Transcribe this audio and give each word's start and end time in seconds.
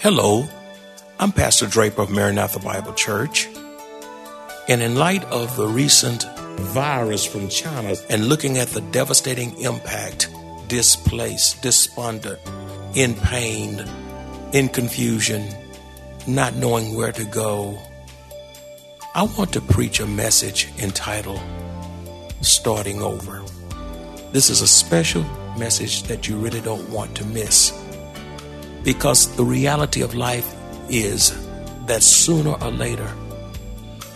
Hello, 0.00 0.46
I'm 1.18 1.32
Pastor 1.32 1.66
Draper 1.66 2.02
of 2.02 2.10
Maranatha 2.10 2.60
Bible 2.60 2.92
Church. 2.92 3.48
And 4.68 4.80
in 4.80 4.94
light 4.94 5.24
of 5.24 5.56
the 5.56 5.66
recent 5.66 6.22
virus 6.60 7.24
from 7.24 7.48
China 7.48 7.96
and 8.08 8.28
looking 8.28 8.58
at 8.58 8.68
the 8.68 8.80
devastating 8.80 9.60
impact, 9.60 10.32
displaced, 10.68 11.62
despondent, 11.62 12.38
in 12.94 13.14
pain, 13.14 13.84
in 14.52 14.68
confusion, 14.68 15.52
not 16.28 16.54
knowing 16.54 16.94
where 16.94 17.10
to 17.10 17.24
go, 17.24 17.76
I 19.16 19.24
want 19.36 19.52
to 19.54 19.60
preach 19.60 19.98
a 19.98 20.06
message 20.06 20.68
entitled 20.78 21.40
Starting 22.40 23.02
Over. 23.02 23.42
This 24.30 24.48
is 24.48 24.60
a 24.60 24.68
special 24.68 25.24
message 25.58 26.04
that 26.04 26.28
you 26.28 26.36
really 26.36 26.60
don't 26.60 26.88
want 26.88 27.16
to 27.16 27.24
miss. 27.24 27.72
Because 28.84 29.34
the 29.36 29.44
reality 29.44 30.02
of 30.02 30.14
life 30.14 30.54
is 30.88 31.32
that 31.86 32.02
sooner 32.02 32.52
or 32.52 32.70
later, 32.70 33.10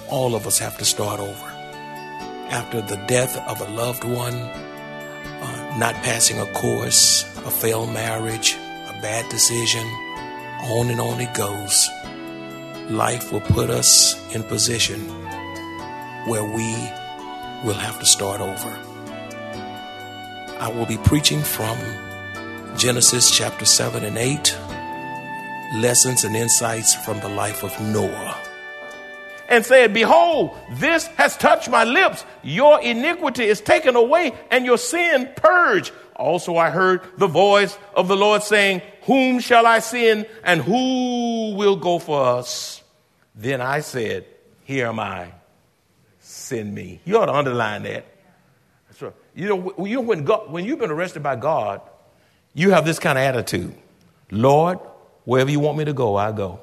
all 0.09 0.34
of 0.34 0.47
us 0.47 0.59
have 0.59 0.79
to 0.79 0.84
start 0.84 1.20
over. 1.20 1.48
After 2.51 2.80
the 2.83 2.97
death 3.09 3.37
of 3.48 3.61
a 3.61 3.70
loved 3.75 4.05
one, 4.05 4.34
uh, 4.34 5.77
not 5.79 5.95
passing 5.97 6.39
a 6.39 6.47
course, 6.53 7.25
a 7.47 7.51
failed 7.51 7.93
marriage, 7.93 8.55
a 8.55 8.98
bad 9.03 9.29
decision, 9.30 9.87
on 10.65 10.91
and 10.91 11.01
on 11.01 11.20
it 11.20 11.34
goes. 11.34 11.89
Life 12.91 13.33
will 13.33 13.41
put 13.41 13.70
us 13.70 14.15
in 14.34 14.42
position 14.45 15.01
where 16.27 16.45
we 16.45 16.73
will 17.65 17.79
have 17.79 17.98
to 17.98 18.06
start 18.06 18.41
over. 18.41 18.69
I 20.61 20.70
will 20.72 20.87
be 20.87 20.98
preaching 20.98 21.41
from 21.41 21.77
Genesis 22.77 23.31
chapter 23.31 23.65
7 23.65 24.03
and 24.05 24.17
8, 24.19 24.59
lessons 25.77 26.25
and 26.25 26.34
insights 26.34 26.95
from 26.95 27.20
the 27.20 27.28
life 27.28 27.62
of 27.62 27.78
Noah. 27.81 28.37
and 29.48 29.65
said, 29.67 29.92
Behold, 29.92 30.56
this 30.73 31.06
has 31.19 31.37
touched 31.37 31.69
my 31.69 31.84
lips. 31.84 32.25
Your 32.43 32.81
iniquity 32.81 33.45
is 33.45 33.61
taken 33.61 33.95
away 33.97 34.33
and 34.50 34.65
your 34.65 34.78
sin 34.78 35.28
purged. 35.37 35.93
Also, 36.17 36.56
I 36.56 36.70
heard 36.70 37.03
the 37.19 37.27
voice 37.27 37.77
of 37.95 38.09
the 38.09 38.17
Lord 38.17 38.43
saying, 38.43 38.81
Whom 39.03 39.41
shall 39.41 39.67
I 39.67 39.81
send 39.81 40.27
and 40.43 40.62
who 40.62 41.55
will 41.55 41.77
go 41.77 41.98
for 41.98 42.25
us? 42.25 42.83
Then 43.34 43.61
I 43.61 43.81
said, 43.81 44.25
Here 44.65 44.87
am 44.87 44.98
I. 44.98 45.33
Send 46.20 46.75
me. 46.75 47.00
You 47.05 47.19
ought 47.19 47.27
to 47.27 47.34
underline 47.34 47.83
that. 47.83 48.06
That's 48.89 49.03
right. 49.03 49.12
You 49.34 49.48
know, 49.48 49.84
you 49.84 49.97
know 49.97 50.03
when, 50.03 50.25
God, 50.25 50.50
when 50.50 50.65
you've 50.65 50.78
been 50.78 50.91
arrested 50.91 51.23
by 51.23 51.37
God, 51.37 51.83
you 52.55 52.70
have 52.70 52.84
this 52.84 52.98
kind 52.98 53.19
of 53.19 53.25
attitude 53.25 53.75
Lord, 54.31 54.78
wherever 55.25 55.50
you 55.50 55.61
want 55.61 55.77
me 55.77 55.84
to 55.84 55.92
go, 55.92 56.17
I 56.17 56.33
go. 56.33 56.61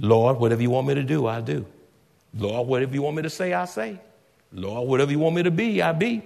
Lord, 0.00 0.38
whatever 0.38 0.60
you 0.60 0.70
want 0.70 0.88
me 0.88 0.94
to 0.94 1.04
do, 1.04 1.28
I 1.28 1.40
do. 1.40 1.64
Lord, 2.36 2.66
whatever 2.66 2.92
you 2.92 3.02
want 3.02 3.16
me 3.16 3.22
to 3.22 3.30
say, 3.30 3.52
I 3.52 3.64
say. 3.66 4.00
Lord, 4.52 4.88
whatever 4.88 5.12
you 5.12 5.20
want 5.20 5.36
me 5.36 5.44
to 5.44 5.52
be, 5.52 5.80
I 5.80 5.92
be. 5.92 6.22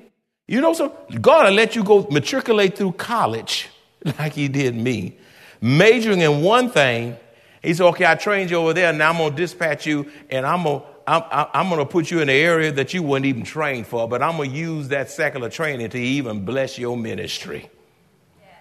You 0.46 0.62
know, 0.62 0.72
so 0.72 0.96
God 1.20 1.46
will 1.46 1.52
let 1.52 1.76
you 1.76 1.84
go 1.84 2.06
matriculate 2.10 2.78
through 2.78 2.92
college 2.92 3.68
like 4.18 4.32
He 4.32 4.48
did 4.48 4.74
me, 4.74 5.18
majoring 5.60 6.20
in 6.20 6.40
one 6.40 6.70
thing. 6.70 7.18
He 7.62 7.74
said, 7.74 7.86
okay, 7.88 8.06
I 8.06 8.14
trained 8.14 8.50
you 8.50 8.56
over 8.56 8.72
there, 8.72 8.90
now 8.94 9.10
I'm 9.10 9.30
to 9.30 9.36
dispatch 9.36 9.86
you, 9.86 10.10
and 10.30 10.46
I'm 10.46 10.64
to 10.64 10.82
I'm, 11.06 11.22
I'm 11.54 11.68
going 11.70 11.80
to 11.80 11.86
put 11.86 12.10
you 12.10 12.18
in 12.18 12.28
an 12.28 12.34
area 12.34 12.70
that 12.72 12.92
you 12.92 13.02
weren't 13.02 13.24
even 13.24 13.42
trained 13.42 13.86
for, 13.86 14.06
but 14.06 14.22
I'm 14.22 14.36
going 14.36 14.50
to 14.50 14.56
use 14.56 14.88
that 14.88 15.10
secular 15.10 15.48
training 15.48 15.88
to 15.90 15.98
even 15.98 16.44
bless 16.44 16.78
your 16.78 16.98
ministry. 16.98 17.70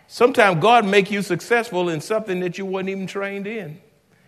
Sometimes 0.08 0.62
God 0.62 0.86
make 0.86 1.12
you 1.12 1.22
successful 1.22 1.90
in 1.90 2.00
something 2.00 2.40
that 2.40 2.58
you 2.58 2.66
weren't 2.66 2.90
even 2.90 3.08
trained 3.08 3.46
in. 3.46 3.82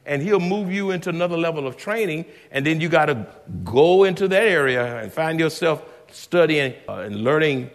And 0.06 0.22
he'll 0.22 0.40
move 0.40 0.72
you 0.72 0.92
into 0.92 1.10
another 1.10 1.38
level 1.38 1.68
of 1.68 1.78
training, 1.78 2.26
and 2.52 2.66
then 2.66 2.82
you 2.82 2.90
got 2.90 3.06
to 3.06 3.28
go 3.64 4.04
into 4.04 4.28
that 4.28 4.44
area 4.44 4.98
and 4.98 5.12
find 5.12 5.40
yourself 5.40 5.84
studying 6.12 6.74
uh, 6.88 7.00
and 7.00 7.24
learning 7.24 7.70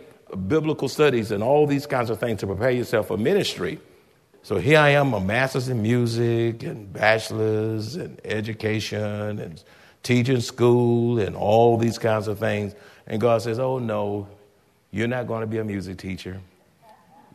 biblical 0.48 0.88
studies 0.88 1.30
and 1.30 1.42
all 1.42 1.66
these 1.66 1.86
kinds 1.86 2.10
of 2.10 2.18
things 2.18 2.40
to 2.40 2.46
prepare 2.46 2.72
yourself 2.72 3.08
for 3.08 3.16
ministry. 3.16 3.80
So 4.42 4.58
here 4.58 4.78
I 4.78 4.90
am, 4.90 5.14
a 5.14 5.20
master's 5.20 5.68
in 5.68 5.80
music 5.80 6.64
and 6.64 6.92
bachelor's 6.92 7.96
in 7.96 8.18
education 8.24 9.38
and 9.38 9.62
teaching 10.02 10.40
school 10.40 11.18
and 11.18 11.34
all 11.34 11.78
these 11.78 11.98
kinds 11.98 12.28
of 12.28 12.38
things. 12.38 12.74
And 13.06 13.20
God 13.20 13.42
says, 13.42 13.58
Oh, 13.58 13.78
no, 13.78 14.28
you're 14.90 15.08
not 15.08 15.26
going 15.26 15.40
to 15.40 15.46
be 15.46 15.58
a 15.58 15.64
music 15.64 15.98
teacher. 15.98 16.40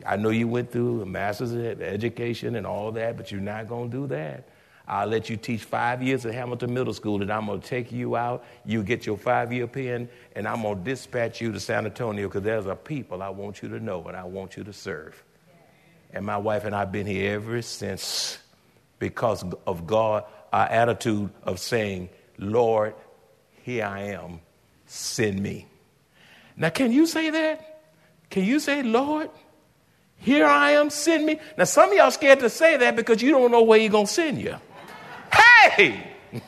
I 0.06 0.16
know 0.16 0.30
you 0.30 0.48
went 0.48 0.72
through 0.72 1.02
a 1.02 1.06
master's 1.06 1.52
in 1.52 1.82
education 1.82 2.56
and 2.56 2.66
all 2.66 2.92
that, 2.94 3.18
but 3.18 3.32
you're 3.32 3.42
not 3.42 3.68
going 3.68 3.92
to 3.92 3.98
do 3.98 4.08
that. 4.08 4.48
I'll 4.88 5.08
let 5.08 5.30
you 5.30 5.38
teach 5.38 5.64
five 5.64 6.02
years 6.02 6.26
at 6.26 6.34
Hamilton 6.34 6.74
Middle 6.74 6.96
School, 6.96 7.22
and 7.22 7.32
I'm 7.32 7.46
going 7.46 7.62
to 7.62 7.68
take 7.68 7.92
you 7.92 8.16
out. 8.16 8.44
You 8.66 8.82
get 8.82 9.06
your 9.06 9.18
five 9.18 9.54
year 9.54 9.68
pen, 9.68 10.10
and 10.36 10.48
I'm 10.48 10.64
going 10.64 10.80
to 10.80 10.84
dispatch 10.84 11.42
you 11.42 11.52
to 11.52 11.60
San 11.60 11.86
Antonio 11.86 12.28
because 12.28 12.42
there's 12.42 12.66
a 12.66 12.76
people 12.76 13.22
I 13.22 13.30
want 13.30 13.62
you 13.62 13.70
to 13.70 13.80
know 13.80 14.04
and 14.08 14.18
I 14.18 14.24
want 14.24 14.58
you 14.58 14.64
to 14.64 14.74
serve. 14.74 15.24
And 16.12 16.26
my 16.26 16.38
wife 16.38 16.66
and 16.66 16.74
I 16.74 16.80
have 16.80 16.92
been 16.92 17.06
here 17.06 17.36
ever 17.36 17.62
since 17.62 18.40
because 18.98 19.46
of 19.68 19.86
God, 19.86 20.24
our 20.52 20.66
attitude 20.66 21.30
of 21.44 21.60
saying, 21.60 22.10
Lord, 22.40 22.96
here 23.62 23.86
I 23.86 24.02
am, 24.14 24.40
send 24.88 25.40
me. 25.40 25.68
Now, 26.58 26.70
can 26.70 26.92
you 26.92 27.06
say 27.06 27.30
that? 27.30 27.82
Can 28.32 28.44
you 28.44 28.60
say, 28.60 28.82
Lord, 28.82 29.30
here 30.20 30.46
I 30.46 30.72
am, 30.72 30.90
send 30.90 31.26
me? 31.26 31.40
Now, 31.58 31.64
some 31.64 31.92
of 31.92 31.98
y'all 31.98 32.12
scared 32.12 32.40
to 32.42 32.50
say 32.50 32.78
that 32.78 32.96
because 32.96 33.22
you 33.22 33.32
don't 33.32 33.52
know 33.52 33.64
where 33.64 33.80
He's 33.80 33.90
going 33.90 34.06
to 34.06 34.12
send 34.12 34.40
you. 34.42 34.56
Hey! 35.34 36.06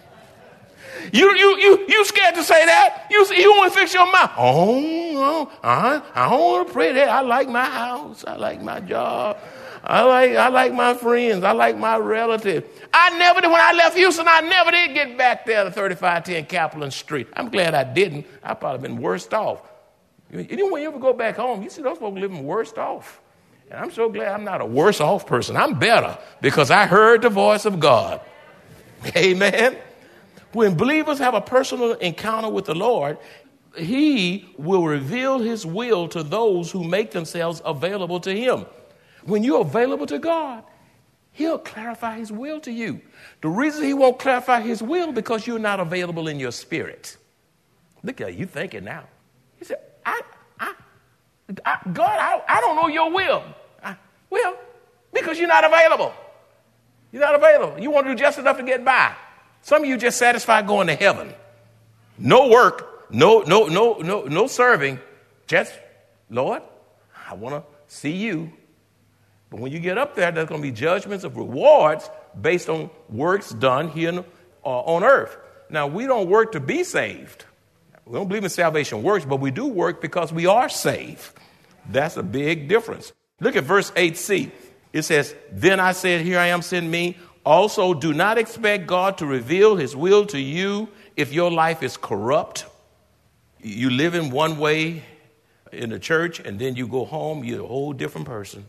You, 1.12 1.36
you, 1.36 1.58
you, 1.58 1.86
you 1.88 2.06
scared 2.06 2.36
to 2.36 2.44
say 2.44 2.64
that? 2.64 3.08
You, 3.10 3.26
you 3.36 3.52
want 3.58 3.74
to 3.74 3.80
fix 3.80 3.92
your 3.92 4.10
mouth. 4.12 4.32
Oh, 4.38 4.80
no, 4.80 5.52
I, 5.64 6.00
I 6.14 6.30
don't 6.30 6.40
want 6.40 6.68
to 6.68 6.74
pray 6.74 6.94
that. 6.94 7.10
I 7.10 7.22
like 7.22 7.50
my 7.50 7.66
house. 7.66 8.24
I 8.26 8.36
like 8.36 8.62
my 8.62 8.80
job. 8.82 9.38
I 9.84 10.04
like, 10.04 10.36
I 10.36 10.50
like 10.50 10.74
my 10.74 10.94
friends. 10.94 11.44
I 11.44 11.54
like 11.54 11.78
my 11.78 11.98
relatives. 11.98 12.68
I 12.94 13.18
never 13.18 13.42
did, 13.42 13.48
when 13.52 13.60
I 13.60 13.74
left 13.74 13.98
Houston, 13.98 14.28
I 14.28 14.42
never 14.42 14.70
did 14.70 14.94
get 14.94 15.18
back 15.18 15.46
there 15.46 15.64
to 15.64 15.72
3510 15.72 16.46
Kaplan 16.46 16.92
Street. 16.92 17.28
I'm 17.34 17.50
glad 17.50 17.74
I 17.74 17.84
didn't. 17.84 18.28
I'd 18.44 18.60
probably 18.60 18.88
been 18.88 19.02
worst 19.02 19.34
off. 19.34 19.64
Anyone 20.32 20.82
you 20.82 20.88
ever 20.88 21.00
go 21.00 21.14
back 21.14 21.36
home, 21.38 21.64
you 21.64 21.70
see 21.70 21.82
those 21.82 21.98
folks 21.98 22.20
living 22.20 22.44
worst 22.44 22.78
off. 22.78 23.21
And 23.72 23.80
I'm 23.80 23.92
so 23.92 24.10
glad 24.10 24.34
I'm 24.34 24.44
not 24.44 24.60
a 24.60 24.66
worse 24.66 25.00
off 25.00 25.26
person. 25.26 25.56
I'm 25.56 25.80
better 25.80 26.18
because 26.42 26.70
I 26.70 26.86
heard 26.86 27.22
the 27.22 27.30
voice 27.30 27.64
of 27.64 27.80
God. 27.80 28.20
Amen. 29.16 29.78
When 30.52 30.76
believers 30.76 31.20
have 31.20 31.34
a 31.34 31.42
personal 31.42 31.94
encounter 31.94 32.50
with 32.50 32.66
the 32.66 32.76
Lord, 32.76 33.18
He 33.78 34.54
will 34.58 34.84
reveal 34.84 35.40
His 35.40 35.66
will 35.66 36.10
to 36.10 36.22
those 36.22 36.70
who 36.70 36.84
make 36.84 37.12
themselves 37.12 37.62
available 37.64 38.20
to 38.20 38.36
Him. 38.36 38.66
When 39.24 39.42
you're 39.42 39.62
available 39.62 40.06
to 40.08 40.20
God, 40.20 40.66
He'll 41.32 41.58
clarify 41.58 42.18
His 42.18 42.30
will 42.30 42.60
to 42.62 42.72
you. 42.74 43.00
The 43.42 43.48
reason 43.48 43.86
He 43.86 43.94
won't 43.94 44.20
clarify 44.20 44.60
His 44.60 44.84
will 44.84 45.14
because 45.14 45.48
you're 45.48 45.60
not 45.60 45.80
available 45.80 46.28
in 46.28 46.42
your 46.42 46.52
spirit. 46.52 47.16
Look 48.04 48.20
at 48.20 48.36
you 48.36 48.48
thinking 48.48 48.84
now. 48.84 49.06
He 49.58 49.64
said, 49.64 49.80
I, 50.06 50.20
I, 50.60 50.74
I 51.66 51.78
God, 51.94 52.20
I, 52.20 52.42
I 52.50 52.60
don't 52.60 52.76
know 52.76 52.90
your 52.90 53.10
will. 53.10 53.46
Well, 54.32 54.58
because 55.14 55.38
you're 55.38 55.48
not 55.48 55.64
available. 55.64 56.14
You're 57.12 57.22
not 57.22 57.36
available. 57.36 57.80
You 57.80 57.92
want 57.92 58.08
to 58.08 58.16
do 58.16 58.20
just 58.20 58.40
enough 58.40 58.58
to 58.58 58.64
get 58.64 58.84
by. 58.84 59.14
Some 59.62 59.84
of 59.84 59.90
you 59.90 59.98
just 59.98 60.18
satisfied 60.18 60.66
going 60.66 60.88
to 60.88 60.96
heaven. 60.96 61.32
No 62.18 62.50
work, 62.50 63.12
no, 63.12 63.42
no, 63.42 63.68
no, 63.68 63.96
no, 63.96 64.24
no 64.24 64.48
serving. 64.48 65.00
Just, 65.46 65.74
Lord, 66.30 66.64
I 67.30 67.36
want 67.36 67.56
to 67.56 67.94
see 67.94 68.16
you. 68.16 68.54
But 69.50 69.60
when 69.60 69.72
you 69.72 69.80
get 69.80 69.98
up 69.98 70.16
there, 70.16 70.32
there's 70.32 70.48
going 70.48 70.62
to 70.62 70.68
be 70.68 70.72
judgments 70.72 71.26
of 71.26 71.36
rewards 71.36 72.10
based 72.40 72.70
on 72.70 72.90
works 73.10 73.52
done 73.52 73.90
here 73.90 74.24
uh, 74.64 74.68
on 74.68 75.04
earth. 75.04 75.38
Now, 75.70 75.88
we 75.88 76.08
don't 76.08 76.30
work 76.30 76.54
to 76.54 76.60
be 76.62 76.84
saved. 76.86 77.46
We 78.06 78.14
don't 78.14 78.28
believe 78.28 78.44
in 78.44 78.50
salvation 78.50 79.04
works, 79.04 79.26
but 79.26 79.42
we 79.42 79.52
do 79.52 79.68
work 79.68 80.02
because 80.02 80.32
we 80.32 80.46
are 80.46 80.70
saved. 80.70 81.34
That's 81.90 82.18
a 82.18 82.24
big 82.24 82.70
difference. 82.70 83.12
Look 83.42 83.58
at 83.58 83.66
verse 83.66 83.92
8c. 83.92 84.52
It 84.94 85.02
says, 85.02 85.36
Then 85.52 85.82
I 85.82 85.92
said, 85.92 86.22
Here 86.22 86.40
I 86.40 86.48
am, 86.48 86.62
send 86.62 86.90
me. 86.90 87.18
Also, 87.44 87.94
do 87.94 88.14
not 88.14 88.38
expect 88.38 88.86
God 88.88 89.18
to 89.18 89.26
reveal 89.26 89.76
his 89.76 89.96
will 89.96 90.26
to 90.28 90.40
you 90.40 90.88
if 91.18 91.34
your 91.34 91.52
life 91.52 91.82
is 91.84 91.98
corrupt. 91.98 92.66
You 93.60 93.90
live 93.90 94.14
in 94.14 94.30
one 94.30 94.60
way 94.60 95.04
in 95.72 95.90
the 95.90 96.00
church, 96.00 96.40
and 96.40 96.60
then 96.60 96.76
you 96.76 96.88
go 96.88 97.04
home, 97.04 97.44
you're 97.44 97.64
a 97.64 97.68
whole 97.68 97.94
different 97.94 98.28
person. 98.28 98.66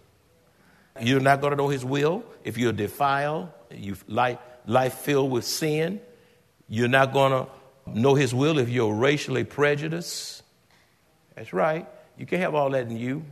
You're 1.01 1.21
not 1.21 1.41
going 1.41 1.51
to 1.53 1.57
know 1.57 1.69
his 1.69 1.85
will 1.85 2.25
if 2.45 2.57
you're 2.57 2.73
defiled, 2.73 3.49
you 3.71 3.97
life, 4.07 4.39
life 4.67 4.95
filled 4.95 5.31
with 5.31 5.45
sin. 5.45 6.01
You're 6.69 6.89
not 6.89 7.13
going 7.13 7.33
to 7.33 7.99
know 7.99 8.15
his 8.15 8.35
will 8.35 8.59
if 8.59 8.69
you're 8.69 8.95
racially 8.95 9.45
prejudiced. 9.45 10.43
That's 11.35 11.53
right. 11.53 11.87
You 12.17 12.27
can't 12.27 12.43
have 12.43 12.55
all 12.55 12.71
that 12.71 12.87
in 12.87 12.97
you. 12.97 13.25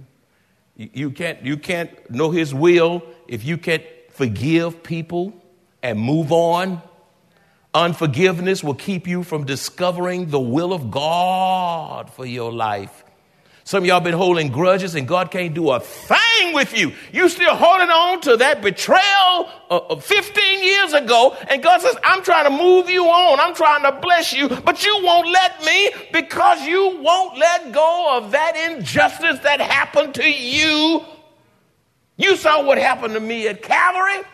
You, 0.80 1.10
can't, 1.10 1.44
you 1.44 1.58
can't 1.58 2.10
know 2.10 2.30
his 2.30 2.54
will 2.54 3.02
if 3.28 3.44
you 3.44 3.58
can't 3.58 3.84
forgive 4.12 4.82
people 4.82 5.34
and 5.82 6.00
move 6.00 6.32
on. 6.32 6.80
Unforgiveness 7.74 8.64
will 8.64 8.74
keep 8.74 9.06
you 9.06 9.22
from 9.22 9.44
discovering 9.44 10.30
the 10.30 10.40
will 10.40 10.72
of 10.72 10.90
God 10.90 12.10
for 12.10 12.24
your 12.24 12.50
life. 12.50 13.04
Some 13.64 13.84
of 13.84 13.86
y'all 13.86 14.00
been 14.00 14.14
holding 14.14 14.48
grudges 14.48 14.94
and 14.94 15.06
God 15.06 15.30
can't 15.30 15.54
do 15.54 15.70
a 15.70 15.80
thing 15.80 16.54
with 16.54 16.76
you. 16.76 16.92
You 17.12 17.28
still 17.28 17.54
holding 17.54 17.90
on 17.90 18.20
to 18.22 18.36
that 18.38 18.62
betrayal 18.62 19.48
uh, 19.70 19.80
of 19.90 20.04
15 20.04 20.64
years 20.64 20.92
ago. 20.92 21.36
And 21.48 21.62
God 21.62 21.80
says, 21.80 21.96
I'm 22.02 22.22
trying 22.22 22.44
to 22.44 22.50
move 22.50 22.88
you 22.88 23.04
on. 23.06 23.38
I'm 23.38 23.54
trying 23.54 23.82
to 23.82 24.00
bless 24.00 24.32
you, 24.32 24.48
but 24.48 24.84
you 24.84 25.00
won't 25.02 25.28
let 25.28 25.62
me 25.64 25.90
because 26.12 26.62
you 26.66 27.00
won't 27.02 27.38
let 27.38 27.72
go 27.72 28.18
of 28.18 28.32
that 28.32 28.56
injustice 28.70 29.38
that 29.40 29.60
happened 29.60 30.14
to 30.14 30.28
you. 30.28 31.04
You 32.16 32.36
saw 32.36 32.62
what 32.64 32.78
happened 32.78 33.14
to 33.14 33.20
me 33.20 33.48
at 33.48 33.62
Calvary. 33.62 34.26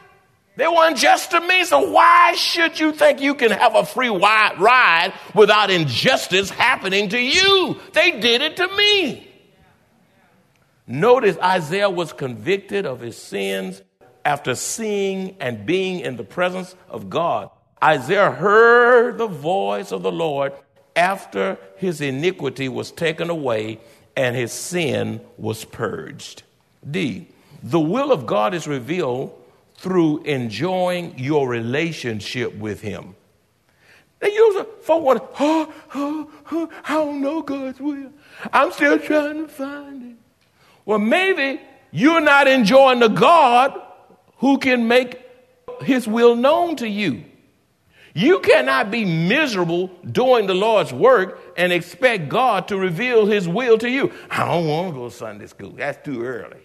They 0.57 0.67
were 0.67 0.89
unjust 0.89 1.33
to 1.33 1.41
me, 1.41 1.65
so 1.65 1.91
why 1.91 2.35
should 2.35 2.81
you 2.81 2.93
think 2.93 3.21
you 3.21 3.35
can 3.35 3.51
have 3.51 3.75
a 3.75 3.85
free 3.85 4.09
ride 4.09 5.13
without 5.35 5.71
injustice 5.71 6.49
happening 6.49 7.11
to 7.11 7.19
you? 7.19 7.79
They 7.93 8.19
did 8.21 8.41
it 8.41 8.57
to 8.57 8.69
me. 8.77 9.31
Notice 10.87 11.37
Isaiah 11.39 11.91
was 11.91 12.13
convicted 12.13 12.87
of 12.87 13.01
his 13.01 13.19
sins 13.19 13.83
after 14.25 14.55
seeing 14.55 15.37
and 15.41 15.67
being 15.67 16.01
in 16.01 16.17
the 16.17 16.25
presence 16.25 16.75
of 16.89 17.11
God. 17.11 17.51
Isaiah 17.83 18.31
heard 18.31 19.19
the 19.19 19.27
voice 19.27 19.93
of 19.93 20.03
the 20.03 20.13
Lord 20.13 20.53
after 20.95 21.59
his 21.77 22.01
iniquity 22.01 22.69
was 22.69 22.91
taken 22.91 23.29
away 23.29 23.79
and 24.17 24.35
his 24.35 24.53
sin 24.53 25.21
was 25.37 25.65
purged. 25.67 26.45
D. 26.89 27.29
The 27.63 27.81
will 27.81 28.11
of 28.11 28.25
God 28.27 28.55
is 28.55 28.67
revealed 28.67 29.39
through 29.79 30.23
enjoying 30.23 31.19
your 31.19 31.49
relationship 31.49 32.55
with 32.57 32.81
Him. 32.81 33.15
They 34.19 34.33
use 34.33 34.57
it 34.57 34.83
for 34.83 35.01
one, 35.01 35.21
oh, 35.39 35.73
oh, 35.95 36.31
oh, 36.51 36.71
I 36.85 36.95
don't 36.95 37.21
know 37.21 37.43
God's 37.43 37.81
will. 37.81 38.11
I'm 38.53 38.73
still 38.73 38.99
trying 38.99 39.47
to 39.47 39.49
find 39.49 40.13
it. 40.13 40.17
Well, 40.87 40.99
maybe 40.99 41.61
you're 41.91 42.21
not 42.21 42.49
enjoying 42.49 43.01
the 43.01 43.09
God 43.09 43.81
who 44.39 44.59
can 44.59 44.89
make 44.89 45.21
His 45.83 46.07
will 46.09 46.35
known 46.35 46.77
to 46.77 46.89
you. 46.89 47.25
You 48.15 48.41
cannot 48.41 48.91
be 48.91 49.05
miserable 49.05 49.89
doing 50.11 50.47
the 50.47 50.55
Lord's 50.55 50.91
work 50.91 51.39
and 51.59 51.71
expect 51.71 52.31
God 52.31 52.69
to 52.69 52.79
reveal 52.79 53.27
His 53.27 53.47
will 53.47 53.77
to 53.77 53.91
you. 53.91 54.11
I 54.31 54.47
don't 54.47 54.67
want 54.67 54.89
to 54.89 54.95
go 54.95 55.09
to 55.11 55.15
Sunday 55.15 55.47
school. 55.47 55.73
That's 55.73 56.03
too 56.03 56.23
early. 56.23 56.63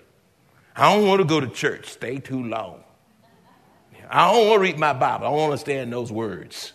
I 0.74 0.96
don't 0.96 1.06
want 1.06 1.20
to 1.20 1.26
go 1.26 1.42
to 1.42 1.48
church. 1.48 1.90
Stay 1.90 2.20
too 2.20 2.42
long. 2.42 2.86
I 4.12 4.32
don't 4.32 4.48
want 4.48 4.60
to 4.60 4.62
read 4.62 4.78
my 4.78 4.94
Bible. 4.94 5.28
I 5.28 5.30
don't 5.32 5.44
understand 5.46 5.92
those 5.94 6.12
words. 6.12 6.74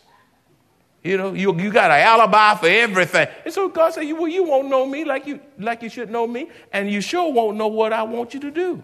You 1.05 1.17
know, 1.17 1.35
you, 1.35 1.57
you 1.61 1.71
got 1.71 1.91
an 1.91 2.01
alibi 2.01 2.57
for 2.57 2.67
everything. 2.67 3.29
And 3.45 3.55
so 3.55 3.69
God 3.69 3.93
said, 3.93 4.11
well, 4.13 4.27
you 4.27 4.43
won't 4.43 4.69
know 4.69 4.85
me 4.87 5.05
like 5.05 5.27
you, 5.27 5.39
like 5.59 5.83
you 5.83 5.89
should 5.89 6.11
know 6.11 6.27
me, 6.27 6.49
and 6.73 6.91
you 6.91 7.01
sure 7.01 7.33
won't 7.33 7.57
know 7.57 7.69
what 7.69 7.93
I 7.93 8.03
want 8.03 8.35
you 8.35 8.41
to 8.41 8.51
do. 8.51 8.83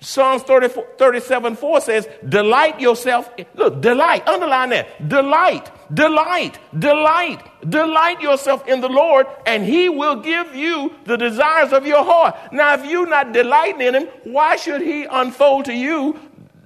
Psalms 0.00 0.42
37 0.42 1.56
4 1.56 1.80
says, 1.80 2.08
Delight 2.28 2.78
yourself. 2.78 3.32
Look, 3.54 3.80
delight, 3.80 4.28
underline 4.28 4.70
that. 4.70 5.08
Delight, 5.08 5.72
delight, 5.92 6.58
delight, 6.78 7.40
delight 7.68 8.20
yourself 8.20 8.68
in 8.68 8.80
the 8.80 8.88
Lord, 8.88 9.26
and 9.44 9.64
He 9.64 9.88
will 9.88 10.16
give 10.16 10.54
you 10.54 10.94
the 11.04 11.16
desires 11.16 11.72
of 11.72 11.84
your 11.84 12.04
heart. 12.04 12.36
Now, 12.52 12.74
if 12.74 12.86
you're 12.88 13.08
not 13.08 13.32
delighting 13.32 13.80
in 13.80 13.94
Him, 13.96 14.08
why 14.22 14.54
should 14.54 14.82
He 14.82 15.04
unfold 15.04 15.64
to 15.64 15.74
you 15.74 16.16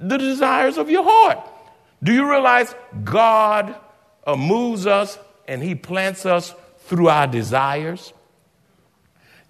the 0.02 0.18
desires 0.18 0.76
of 0.78 0.90
your 0.90 1.04
heart. 1.04 1.38
Do 2.02 2.12
you 2.12 2.28
realize 2.28 2.74
God 3.04 3.74
uh, 4.26 4.36
moves 4.36 4.86
us 4.86 5.18
and 5.46 5.62
He 5.62 5.74
plants 5.74 6.26
us 6.26 6.54
through 6.80 7.08
our 7.08 7.26
desires? 7.26 8.12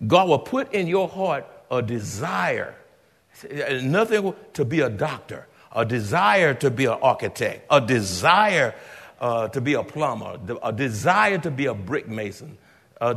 God 0.06 0.28
will 0.28 0.38
put 0.38 0.72
in 0.74 0.86
your 0.86 1.08
heart 1.08 1.46
a 1.70 1.80
desire, 1.80 2.74
nothing 3.82 4.34
to 4.52 4.64
be 4.64 4.80
a 4.80 4.90
doctor, 4.90 5.46
a 5.74 5.84
desire 5.84 6.54
to 6.54 6.70
be 6.70 6.84
an 6.84 6.98
architect, 7.00 7.66
a 7.70 7.80
desire 7.80 8.74
uh, 9.20 9.48
to 9.48 9.60
be 9.60 9.74
a 9.74 9.82
plumber, 9.82 10.38
a 10.62 10.72
desire 10.72 11.38
to 11.38 11.50
be 11.50 11.66
a 11.66 11.74
brick 11.74 12.08
mason, 12.08 12.58
a, 13.00 13.10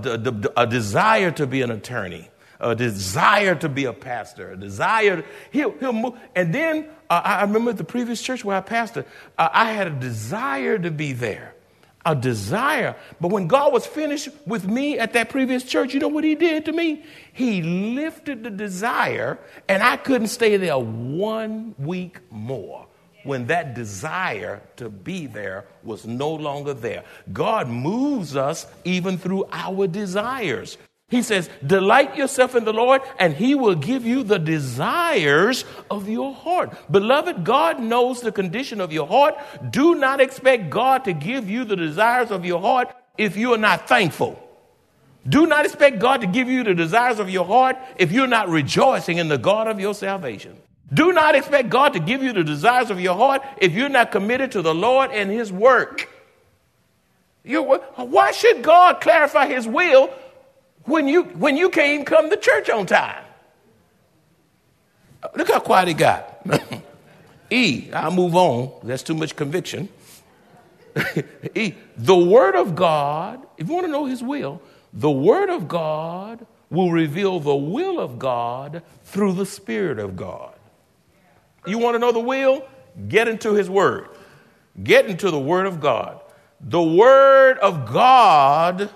a 0.56 0.68
desire 0.68 1.32
to 1.32 1.46
be 1.46 1.62
an 1.62 1.72
attorney, 1.72 2.30
a 2.60 2.76
desire 2.76 3.56
to 3.56 3.70
be 3.70 3.86
a 3.86 3.94
pastor, 3.94 4.52
a 4.52 4.58
desire. 4.58 5.24
He'll, 5.52 5.72
he'll 5.80 5.94
move. 5.94 6.14
And 6.36 6.54
then 6.54 6.90
uh, 7.10 7.22
I 7.24 7.42
remember 7.44 7.74
the 7.74 7.84
previous 7.84 8.22
church 8.22 8.44
where 8.44 8.58
I 8.58 8.62
pastored, 8.62 9.06
uh, 9.38 9.50
I 9.52 9.72
had 9.72 9.88
a 9.88 9.92
desire 9.92 10.78
to 10.80 10.92
be 10.92 11.14
there. 11.14 11.54
A 12.08 12.16
desire. 12.16 12.96
But 13.20 13.30
when 13.30 13.48
God 13.48 13.74
was 13.74 13.88
finished 13.88 14.30
with 14.46 14.68
me 14.68 15.00
at 15.00 15.14
that 15.14 15.30
previous 15.30 15.64
church, 15.64 15.94
you 15.94 16.00
know 16.00 16.08
what 16.08 16.24
He 16.24 16.36
did 16.36 16.66
to 16.66 16.72
me? 16.72 17.04
He 17.34 17.64
lifted 17.64 18.44
the 18.44 18.52
desire, 18.52 19.40
and 19.68 19.82
I 19.82 19.98
couldn't 19.98 20.28
stay 20.28 20.56
there 20.58 20.78
one 20.78 21.74
week 21.80 22.20
more 22.30 22.86
when 23.24 23.48
that 23.48 23.74
desire 23.74 24.62
to 24.78 24.88
be 24.88 25.26
there 25.26 25.66
was 25.84 26.06
no 26.06 26.30
longer 26.32 26.76
there. 26.76 27.04
God 27.34 27.68
moves 27.68 28.36
us 28.36 28.68
even 28.84 29.18
through 29.18 29.46
our 29.52 29.88
desires. 29.88 30.78
He 31.08 31.22
says, 31.22 31.50
Delight 31.66 32.16
yourself 32.16 32.56
in 32.56 32.66
the 32.66 32.74
Lord, 32.74 33.02
and 33.20 33.34
He 33.34 33.54
will 33.54 33.76
give 33.76 34.06
you 34.06 34.24
the 34.24 34.40
desires 34.40 35.64
of 35.92 36.10
your 36.10 36.34
heart. 36.34 36.76
Beloved, 36.92 37.44
God 37.44 37.80
knows 37.80 38.22
the 38.22 38.32
condition 38.32 38.82
of 38.82 38.92
your 38.92 39.08
heart. 39.08 39.36
Do 39.70 39.96
not 39.96 40.20
expect 40.20 40.72
God 40.72 41.06
to 41.06 41.14
give 41.14 41.50
you 41.50 41.64
the 41.64 41.76
desires 41.76 42.32
of 42.32 42.44
your 42.44 42.60
heart 42.60 42.96
if 43.18 43.38
you 43.38 43.54
are 43.54 43.58
not 43.58 43.88
thankful. 43.88 44.42
Do 45.28 45.48
not 45.48 45.66
expect 45.66 46.00
God 46.00 46.22
to 46.22 46.28
give 46.28 46.50
you 46.50 46.64
the 46.64 46.74
desires 46.74 47.20
of 47.20 47.30
your 47.30 47.46
heart 47.46 47.78
if 47.98 48.12
you're 48.12 48.28
not 48.28 48.50
rejoicing 48.50 49.18
in 49.18 49.28
the 49.28 49.38
God 49.38 49.68
of 49.68 49.80
your 49.80 49.94
salvation. 49.94 50.58
Do 50.94 51.14
not 51.14 51.36
expect 51.36 51.70
God 51.70 51.94
to 51.94 52.00
give 52.00 52.22
you 52.22 52.32
the 52.32 52.44
desires 52.44 52.92
of 52.92 53.00
your 53.00 53.16
heart 53.16 53.42
if 53.58 53.74
you're 53.74 53.90
not 53.90 54.12
committed 54.12 54.52
to 54.52 54.62
the 54.62 54.74
Lord 54.74 55.12
and 55.12 55.32
His 55.32 55.52
work. 55.52 56.10
You, 57.44 57.64
why 57.64 58.32
should 58.32 58.64
God 58.64 59.02
clarify 59.02 59.48
His 59.48 59.68
will 59.68 60.12
when 60.86 61.08
you, 61.08 61.24
when 61.24 61.58
you 61.58 61.70
can't 61.70 61.94
even 61.94 62.06
come 62.06 62.30
to 62.30 62.38
church 62.38 62.70
on 62.70 62.86
time. 62.86 63.24
Look 65.36 65.50
how 65.50 65.60
quiet 65.60 65.88
he 65.88 65.94
got. 65.94 66.46
e, 67.50 67.90
I'll 67.92 68.12
move 68.12 68.36
on. 68.36 68.72
That's 68.84 69.04
too 69.04 69.16
much 69.16 69.36
conviction. 69.36 69.90
e, 71.56 71.74
the 71.98 72.16
Word 72.16 72.56
of 72.56 72.76
God, 72.76 73.46
if 73.58 73.68
you 73.68 73.74
want 73.74 73.86
to 73.86 73.92
know 73.92 74.06
His 74.06 74.24
will, 74.24 74.62
the 74.94 75.12
Word 75.12 75.50
of 75.50 75.68
God 75.68 76.46
will 76.70 76.92
reveal 76.92 77.40
the 77.40 77.56
will 77.56 78.00
of 78.00 78.20
God 78.20 78.82
through 79.04 79.34
the 79.34 79.46
Spirit 79.46 80.00
of 80.00 80.16
God. 80.16 80.54
You 81.66 81.80
want 81.80 81.96
to 81.96 82.00
know 82.00 82.12
the 82.12 82.20
will? 82.20 82.66
Get 83.08 83.28
into 83.28 83.54
His 83.54 83.70
Word. 83.70 84.10
Get 84.82 85.08
into 85.08 85.32
the 85.32 85.40
Word 85.40 85.66
of 85.66 85.82
God. 85.82 86.22
The 86.62 86.82
Word 86.82 87.58
of 87.60 87.92
God 87.92 88.90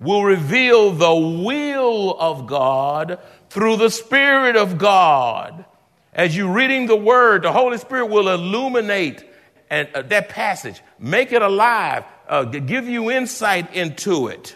will 0.00 0.24
reveal 0.24 0.90
the 0.90 1.14
will 1.14 2.16
of 2.18 2.46
God 2.46 3.18
through 3.50 3.76
the 3.76 3.90
Spirit 3.90 4.56
of 4.56 4.78
God. 4.78 5.64
As 6.12 6.36
you're 6.36 6.52
reading 6.52 6.86
the 6.86 6.96
Word, 6.96 7.42
the 7.42 7.52
Holy 7.52 7.78
Spirit 7.78 8.06
will 8.06 8.28
illuminate 8.28 9.24
and, 9.70 9.88
uh, 9.94 10.02
that 10.02 10.28
passage, 10.28 10.80
make 10.98 11.32
it 11.32 11.42
alive, 11.42 12.04
uh, 12.28 12.44
give 12.44 12.88
you 12.88 13.10
insight 13.10 13.74
into 13.74 14.28
it. 14.28 14.54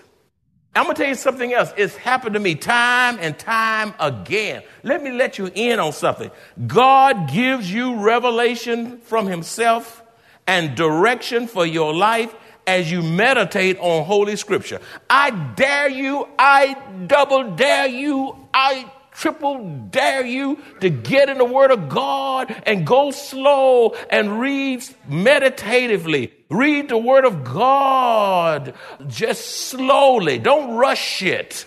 I'm 0.75 0.85
going 0.85 0.95
to 0.95 1.03
tell 1.03 1.09
you 1.09 1.17
something 1.17 1.53
else. 1.53 1.73
It's 1.77 1.97
happened 1.97 2.35
to 2.35 2.41
me 2.41 2.55
time 2.55 3.19
and 3.21 3.37
time 3.37 3.93
again. 3.99 4.63
Let 4.85 5.03
me 5.03 5.11
let 5.11 5.37
you 5.37 5.51
in 5.53 5.81
on 5.81 5.93
something. 5.93 6.31
God 6.67 7.29
gives 7.29 7.73
you 7.73 7.97
revelation 7.97 8.99
from 9.01 9.27
Himself 9.27 10.03
and 10.47 10.77
direction 10.77 11.49
for 11.49 11.67
your 11.67 11.93
life 11.93 12.35
as 12.71 12.91
you 12.91 13.03
meditate 13.03 13.79
on 13.81 14.05
Holy 14.05 14.37
Scripture. 14.37 14.81
I 15.09 15.31
dare 15.31 15.89
you, 15.89 16.29
I 16.39 16.77
double 17.09 17.57
dare 17.57 17.89
you, 17.89 18.49
I 18.55 18.91
triple 19.11 19.89
dare 19.91 20.25
you 20.25 20.57
to 20.81 20.89
get 20.89 21.29
in 21.29 21.39
the 21.39 21.45
Word 21.45 21.73
of 21.73 21.89
God 21.89 22.55
and 22.65 22.87
go 22.87 23.11
slow 23.11 23.97
and 24.09 24.41
read 24.41 24.85
meditatively. 25.09 26.33
Read 26.49 26.89
the 26.89 26.97
Word 26.97 27.25
of 27.25 27.43
God 27.43 28.75
just 29.09 29.45
slowly. 29.69 30.39
Don't 30.39 30.77
rush 30.77 31.23
it. 31.23 31.67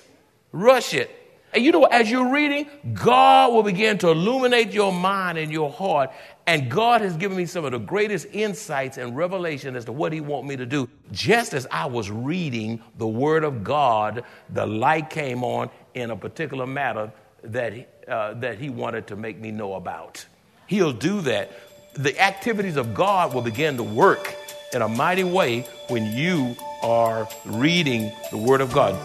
Rush 0.53 0.93
it. 0.93 1.11
And 1.53 1.63
you 1.63 1.71
know, 1.71 1.83
as 1.83 2.09
you're 2.09 2.31
reading, 2.31 2.67
God 2.93 3.53
will 3.53 3.63
begin 3.63 3.99
to 3.99 4.09
illuminate 4.09 4.71
your 4.71 4.91
mind 4.91 5.37
and 5.37 5.51
your 5.51 5.69
heart, 5.69 6.11
and 6.45 6.69
God 6.69 7.01
has 7.01 7.15
given 7.15 7.37
me 7.37 7.45
some 7.45 7.63
of 7.63 7.71
the 7.71 7.79
greatest 7.79 8.27
insights 8.31 8.97
and 8.97 9.15
revelation 9.15 9.75
as 9.75 9.85
to 9.85 9.93
what 9.93 10.11
He 10.11 10.19
wants 10.19 10.47
me 10.47 10.57
to 10.57 10.65
do. 10.65 10.89
Just 11.11 11.53
as 11.53 11.65
I 11.71 11.85
was 11.85 12.11
reading 12.11 12.81
the 12.97 13.07
Word 13.07 13.43
of 13.43 13.63
God, 13.63 14.23
the 14.49 14.65
light 14.65 15.09
came 15.09 15.43
on 15.43 15.69
in 15.93 16.11
a 16.11 16.17
particular 16.17 16.67
matter 16.67 17.11
that, 17.43 17.73
uh, 18.07 18.33
that 18.35 18.59
He 18.59 18.69
wanted 18.69 19.07
to 19.07 19.15
make 19.15 19.39
me 19.39 19.51
know 19.51 19.75
about. 19.75 20.25
He'll 20.67 20.93
do 20.93 21.21
that. 21.21 21.51
The 21.93 22.19
activities 22.19 22.75
of 22.75 22.93
God 22.93 23.33
will 23.33 23.41
begin 23.41 23.77
to 23.77 23.83
work 23.83 24.35
in 24.73 24.81
a 24.81 24.89
mighty 24.89 25.23
way 25.23 25.61
when 25.87 26.11
you 26.11 26.55
are 26.81 27.27
reading 27.45 28.11
the 28.31 28.37
Word 28.37 28.59
of 28.59 28.73
God. 28.73 28.95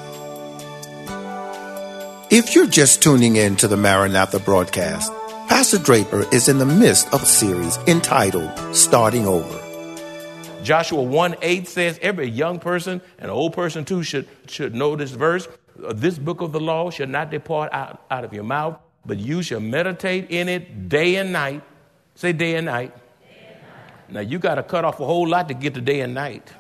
If 2.31 2.55
you're 2.55 2.67
just 2.67 3.03
tuning 3.03 3.37
in 3.37 3.57
to 3.57 3.69
the 3.69 3.77
Maranatha 3.77 4.39
broadcast, 4.41 5.13
Pastor 5.49 5.79
Draper 5.79 6.27
is 6.31 6.51
in 6.51 6.59
the 6.59 6.67
midst 6.67 7.13
of 7.15 7.23
a 7.23 7.27
series 7.27 7.79
entitled 7.87 8.77
Starting 8.77 9.27
Over. 9.27 9.59
Joshua 10.63 11.03
1 11.03 11.37
8 11.41 11.67
says, 11.67 11.99
Every 12.03 12.29
young 12.29 12.59
person 12.59 13.01
and 13.19 13.31
old 13.31 13.55
person 13.55 13.87
too 13.87 14.03
should, 14.03 14.29
should 14.47 14.75
know 14.75 14.95
this 14.95 15.11
verse. 15.11 15.49
Uh, 15.83 15.95
this 15.95 16.19
book 16.19 16.43
of 16.43 16.53
the 16.53 16.61
law 16.61 16.91
shall 16.91 17.07
not 17.07 17.31
depart 17.31 17.73
out, 17.73 18.05
out 18.11 18.25
of 18.25 18.35
your 18.35 18.45
mouth, 18.45 18.79
but 19.07 19.17
you 19.17 19.43
shall 19.43 19.59
meditate 19.59 20.31
in 20.31 20.51
it 20.51 20.91
day 20.91 21.17
and 21.17 21.33
night. 21.33 21.63
Say 22.15 22.35
day 22.35 22.57
and 22.57 22.67
night. 22.67 22.95
Day 22.95 23.49
and 23.49 23.63
night. 23.63 24.13
Now 24.13 24.21
you 24.21 24.39
got 24.39 24.57
to 24.57 24.63
cut 24.63 24.85
off 24.85 25.01
a 25.01 25.07
whole 25.07 25.27
lot 25.27 25.49
to 25.49 25.55
get 25.55 25.73
to 25.75 25.81
day 25.81 26.03
and 26.03 26.13
night. 26.13 26.53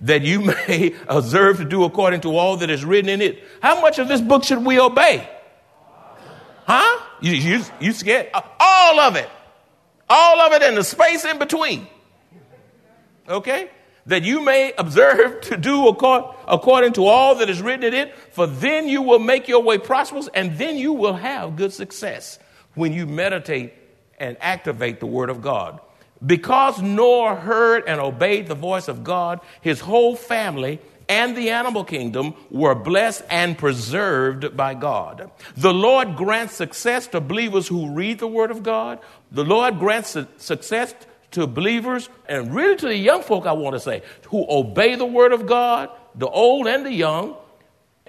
That 0.00 0.22
you 0.22 0.40
may 0.68 0.94
observe 1.08 1.58
to 1.58 1.64
do 1.66 1.84
according 1.84 2.22
to 2.22 2.34
all 2.34 2.56
that 2.56 2.70
is 2.70 2.86
written 2.86 3.10
in 3.10 3.20
it. 3.20 3.44
How 3.60 3.82
much 3.82 3.98
of 3.98 4.08
this 4.08 4.22
book 4.22 4.44
should 4.44 4.64
we 4.64 4.80
obey? 4.80 5.28
Huh? 6.64 7.04
You, 7.20 7.32
you, 7.32 7.64
you 7.80 7.92
scared? 7.92 8.28
All 8.60 9.00
of 9.00 9.16
it. 9.16 9.28
All 10.08 10.40
of 10.40 10.52
it 10.52 10.62
and 10.62 10.76
the 10.76 10.84
space 10.84 11.24
in 11.24 11.38
between. 11.38 11.86
Okay? 13.28 13.70
That 14.06 14.22
you 14.22 14.42
may 14.42 14.72
observe 14.78 15.42
to 15.42 15.56
do 15.56 15.86
according 15.88 16.92
to 16.94 17.04
all 17.04 17.34
that 17.36 17.50
is 17.50 17.60
written 17.60 17.84
in 17.84 17.94
it, 17.94 18.16
for 18.32 18.46
then 18.46 18.88
you 18.88 19.02
will 19.02 19.18
make 19.18 19.48
your 19.48 19.62
way 19.62 19.76
prosperous 19.78 20.28
and 20.32 20.56
then 20.56 20.76
you 20.76 20.94
will 20.94 21.12
have 21.12 21.56
good 21.56 21.72
success 21.72 22.38
when 22.74 22.92
you 22.92 23.06
meditate 23.06 23.74
and 24.18 24.36
activate 24.40 25.00
the 25.00 25.06
Word 25.06 25.28
of 25.28 25.42
God. 25.42 25.80
Because 26.24 26.80
Noah 26.80 27.36
heard 27.36 27.84
and 27.86 28.00
obeyed 28.00 28.48
the 28.48 28.54
voice 28.54 28.88
of 28.88 29.04
God, 29.04 29.40
his 29.60 29.80
whole 29.80 30.16
family 30.16 30.80
and 31.08 31.36
the 31.36 31.50
animal 31.50 31.84
kingdom 31.84 32.34
were 32.50 32.74
blessed 32.74 33.22
and 33.30 33.56
preserved 33.56 34.56
by 34.56 34.74
God. 34.74 35.30
The 35.56 35.72
Lord 35.72 36.16
grants 36.16 36.54
success 36.54 37.06
to 37.08 37.20
believers 37.20 37.66
who 37.66 37.90
read 37.90 38.18
the 38.18 38.26
Word 38.26 38.50
of 38.50 38.62
God. 38.62 39.00
The 39.32 39.44
Lord 39.44 39.78
grants 39.78 40.16
success 40.36 40.94
to 41.30 41.46
believers 41.46 42.08
and 42.28 42.54
really 42.54 42.76
to 42.76 42.86
the 42.86 42.96
young 42.96 43.22
folk, 43.22 43.46
I 43.46 43.52
want 43.52 43.74
to 43.74 43.80
say, 43.80 44.02
who 44.28 44.44
obey 44.48 44.94
the 44.96 45.06
Word 45.06 45.32
of 45.32 45.46
God, 45.46 45.90
the 46.14 46.28
old 46.28 46.66
and 46.66 46.84
the 46.84 46.92
young, 46.92 47.36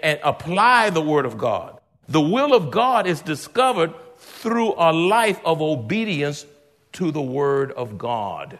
and 0.01 0.19
apply 0.23 0.89
the 0.89 1.01
Word 1.01 1.25
of 1.25 1.37
God. 1.37 1.79
The 2.07 2.21
will 2.21 2.53
of 2.53 2.71
God 2.71 3.07
is 3.07 3.21
discovered 3.21 3.93
through 4.17 4.73
a 4.77 4.91
life 4.91 5.39
of 5.45 5.61
obedience 5.61 6.45
to 6.93 7.11
the 7.11 7.21
Word 7.21 7.71
of 7.73 7.97
God. 7.97 8.59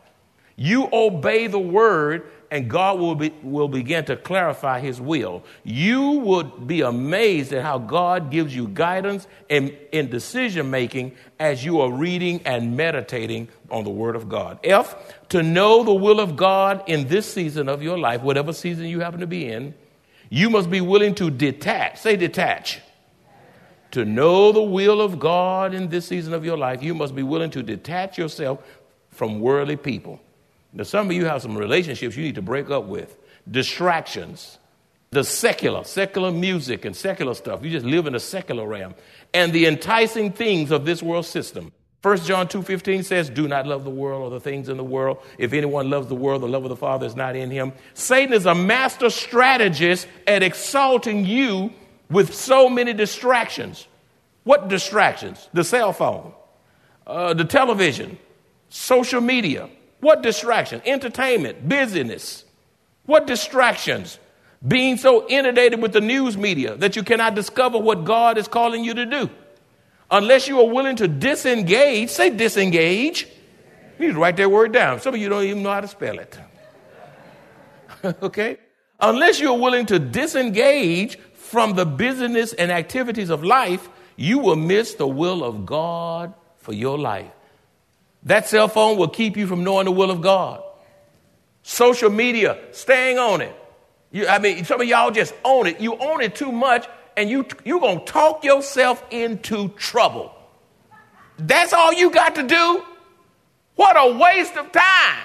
You 0.56 0.88
obey 0.92 1.48
the 1.48 1.60
Word, 1.60 2.30
and 2.52 2.70
God 2.70 3.00
will, 3.00 3.16
be, 3.16 3.34
will 3.44 3.68
begin 3.68 4.06
to 4.06 4.16
clarify 4.16 4.80
His 4.80 5.00
will. 5.00 5.44
You 5.64 6.12
would 6.12 6.68
be 6.68 6.82
amazed 6.82 7.54
at 7.54 7.64
how 7.64 7.78
God 7.78 8.32
gives 8.32 8.56
you 8.56 8.68
guidance 8.68 9.28
in, 9.50 9.78
in 9.92 10.10
decision 10.10 10.72
making 10.72 11.16
as 11.40 11.64
you 11.64 11.82
are 11.82 11.92
reading 11.92 12.42
and 12.46 12.76
meditating 12.76 13.50
on 13.70 13.84
the 13.84 13.90
Word 13.90 14.16
of 14.16 14.30
God. 14.30 14.60
F, 14.64 14.96
to 15.30 15.44
know 15.44 15.84
the 15.84 15.94
will 15.94 16.20
of 16.20 16.36
God 16.36 16.84
in 16.88 17.08
this 17.08 17.32
season 17.32 17.70
of 17.70 17.84
your 17.84 17.98
life, 17.98 18.22
whatever 18.22 18.52
season 18.52 18.86
you 18.86 19.00
happen 19.00 19.20
to 19.20 19.28
be 19.28 19.48
in, 19.48 19.76
you 20.30 20.50
must 20.50 20.70
be 20.70 20.82
willing 20.82 21.16
to 21.16 21.30
detach. 21.30 22.00
Say 22.00 22.16
detach. 22.16 22.82
To 23.92 24.06
know 24.06 24.52
the 24.52 24.62
will 24.62 25.02
of 25.02 25.20
God 25.20 25.74
in 25.74 25.90
this 25.90 26.08
season 26.08 26.34
of 26.34 26.46
your 26.46 26.58
life, 26.58 26.84
you 26.84 26.94
must 26.94 27.16
be 27.16 27.24
willing 27.24 27.50
to 27.52 27.64
detach 27.64 28.18
yourself 28.18 28.64
from 29.10 29.40
worldly 29.40 29.76
people. 29.76 30.20
Now, 30.74 30.84
some 30.84 31.08
of 31.08 31.16
you 31.16 31.26
have 31.26 31.42
some 31.42 31.58
relationships 31.58 32.16
you 32.16 32.24
need 32.24 32.36
to 32.36 32.42
break 32.42 32.70
up 32.70 32.86
with, 32.86 33.18
distractions, 33.50 34.60
the 35.12 35.24
secular, 35.24 35.84
secular 35.84 36.32
music 36.32 36.86
and 36.86 36.96
secular 36.96 37.34
stuff. 37.34 37.64
You 37.64 37.72
just 37.72 37.86
live 37.86 38.06
in 38.06 38.14
a 38.14 38.20
secular 38.20 38.68
realm, 38.68 38.94
and 39.34 39.52
the 39.52 39.66
enticing 39.66 40.32
things 40.32 40.72
of 40.72 40.86
this 40.86 41.02
world 41.02 41.26
system. 41.26 41.72
1 42.02 42.18
John 42.20 42.48
2:15 42.48 43.04
says, 43.04 43.30
"Do 43.30 43.48
not 43.48 43.68
love 43.68 43.84
the 43.84 43.90
world 43.90 44.24
or 44.24 44.30
the 44.30 44.40
things 44.40 44.70
in 44.70 44.78
the 44.78 44.84
world. 44.84 45.18
If 45.38 45.52
anyone 45.52 45.90
loves 45.90 46.08
the 46.08 46.16
world, 46.16 46.44
the 46.44 46.48
love 46.48 46.64
of 46.64 46.70
the 46.70 46.78
Father 46.78 47.06
is 47.06 47.16
not 47.16 47.36
in 47.36 47.52
him." 47.52 47.74
Satan 47.94 48.34
is 48.34 48.46
a 48.46 48.56
master 48.56 49.10
strategist 49.10 50.08
at 50.26 50.42
exalting 50.42 51.26
you 51.26 51.72
with 52.10 52.34
so 52.34 52.70
many 52.70 52.94
distractions. 52.94 53.88
What 54.44 54.70
distractions? 54.70 55.50
The 55.54 55.64
cell 55.64 55.92
phone, 55.92 56.34
uh, 57.06 57.34
the 57.34 57.44
television, 57.44 58.18
social 58.70 59.20
media. 59.20 59.70
What 60.00 60.22
distraction? 60.22 60.82
Entertainment, 60.86 61.68
busyness. 61.68 62.46
What 63.06 63.28
distractions? 63.28 64.20
Being 64.66 64.98
so 64.98 65.28
inundated 65.28 65.82
with 65.82 65.94
the 65.94 66.02
news 66.02 66.38
media 66.38 66.76
that 66.76 66.96
you 66.96 67.04
cannot 67.04 67.36
discover 67.36 67.78
what 67.78 68.06
God 68.06 68.38
is 68.38 68.48
calling 68.48 68.84
you 68.84 68.94
to 68.94 69.06
do. 69.06 69.30
Unless 70.12 70.48
you 70.48 70.60
are 70.60 70.68
willing 70.68 70.96
to 70.98 71.08
disengage, 71.08 72.10
say 72.10 72.30
disengage. 72.30 73.28
You 73.98 74.08
need 74.08 74.14
to 74.14 74.20
write 74.20 74.38
that 74.38 74.50
word 74.50 74.72
down. 74.72 75.00
Some 75.02 75.14
of 75.14 75.20
you 75.20 75.30
don't 75.30 75.44
even 75.44 75.64
know 75.64 75.72
how 75.72 75.82
to 75.82 75.88
spell 75.88 76.20
it. 76.20 76.40
okay? 78.24 78.58
Unless 79.00 79.40
you're 79.40 79.58
willing 79.58 79.86
to 79.88 80.00
disengage 80.00 81.18
from 81.34 81.76
the 81.76 81.86
business 81.86 82.54
and 82.54 82.72
activities 82.72 83.30
of 83.30 83.44
life, 83.44 83.90
you 84.16 84.40
will 84.40 84.56
miss 84.56 84.96
the 84.96 85.08
will 85.08 85.44
of 85.44 85.66
God 85.66 86.34
for 86.58 86.74
your 86.74 86.98
life. 86.98 87.32
That 88.24 88.48
cell 88.48 88.68
phone 88.68 88.98
will 88.98 89.08
keep 89.08 89.38
you 89.38 89.48
from 89.48 89.64
knowing 89.64 89.86
the 89.86 89.92
will 89.92 90.12
of 90.12 90.22
God. 90.22 90.62
Social 91.64 92.10
media, 92.10 92.58
staying 92.72 93.18
on 93.18 93.42
it. 93.42 93.56
You, 94.12 94.28
I 94.28 94.40
mean, 94.40 94.66
some 94.66 94.82
of 94.82 94.88
y'all 94.88 95.12
just 95.12 95.34
own 95.46 95.68
it. 95.68 95.80
You 95.80 95.96
own 95.98 96.22
it 96.22 96.36
too 96.36 96.52
much, 96.52 96.88
and 97.16 97.30
you, 97.30 97.46
you're 97.64 97.80
going 97.80 98.00
to 98.00 98.06
talk 98.06 98.44
yourself 98.44 99.04
into 99.12 99.70
trouble. 99.70 100.34
That's 101.38 101.74
all 101.74 101.94
you 101.94 102.10
got 102.12 102.36
to 102.36 102.44
do? 102.44 102.84
What 103.76 103.96
a 103.98 104.18
waste 104.18 104.58
of 104.58 104.72
time. 104.72 105.24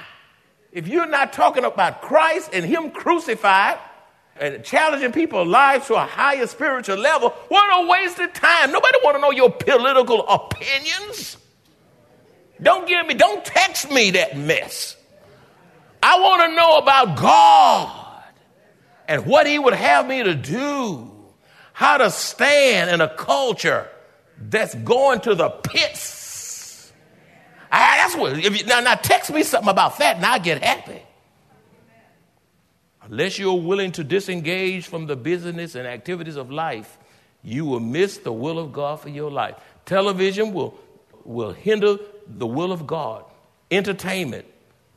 If 0.70 0.86
you're 0.86 1.06
not 1.06 1.32
talking 1.32 1.64
about 1.64 2.02
Christ 2.02 2.50
and 2.52 2.64
Him 2.64 2.90
crucified, 2.90 3.78
and 4.36 4.64
challenging 4.64 5.12
people's 5.12 5.46
lives 5.46 5.86
to 5.86 5.94
a 5.94 6.04
higher 6.04 6.46
spiritual 6.46 6.96
level, 6.96 7.30
what 7.48 7.84
a 7.84 7.88
waste 7.88 8.18
of 8.18 8.32
time. 8.32 8.72
Nobody 8.72 8.98
want 9.04 9.16
to 9.16 9.20
know 9.20 9.30
your 9.30 9.50
political 9.50 10.26
opinions. 10.26 11.36
Don't 12.62 12.86
give 12.86 13.06
me, 13.06 13.14
don't 13.14 13.44
text 13.44 13.90
me 13.90 14.12
that 14.12 14.36
mess. 14.36 14.96
I 16.02 16.20
want 16.20 16.50
to 16.50 16.56
know 16.56 16.76
about 16.78 17.16
God 17.16 18.22
and 19.08 19.26
what 19.26 19.46
He 19.46 19.58
would 19.58 19.74
have 19.74 20.06
me 20.06 20.22
to 20.22 20.34
do, 20.34 21.10
how 21.72 21.98
to 21.98 22.10
stand 22.10 22.90
in 22.90 23.00
a 23.00 23.08
culture 23.08 23.88
that's 24.38 24.74
going 24.74 25.20
to 25.20 25.34
the 25.34 25.50
pits. 25.50 26.92
I, 27.70 27.96
that's 27.98 28.16
what, 28.16 28.38
if 28.38 28.60
you, 28.60 28.66
now, 28.66 28.80
now 28.80 28.94
text 28.94 29.32
me 29.32 29.42
something 29.42 29.70
about 29.70 29.98
that 29.98 30.16
and 30.16 30.24
I 30.24 30.38
get 30.38 30.62
happy. 30.62 31.02
Unless 33.02 33.38
you're 33.38 33.60
willing 33.60 33.92
to 33.92 34.04
disengage 34.04 34.86
from 34.86 35.06
the 35.06 35.16
business 35.16 35.74
and 35.74 35.86
activities 35.86 36.36
of 36.36 36.50
life, 36.50 36.98
you 37.42 37.66
will 37.66 37.80
miss 37.80 38.18
the 38.18 38.32
will 38.32 38.58
of 38.58 38.72
God 38.72 39.00
for 39.00 39.10
your 39.10 39.30
life. 39.30 39.56
Television 39.84 40.54
will, 40.54 40.78
will 41.24 41.52
hinder 41.52 41.98
the 42.26 42.46
will 42.46 42.72
of 42.72 42.86
God. 42.86 43.24
Entertainment. 43.70 44.46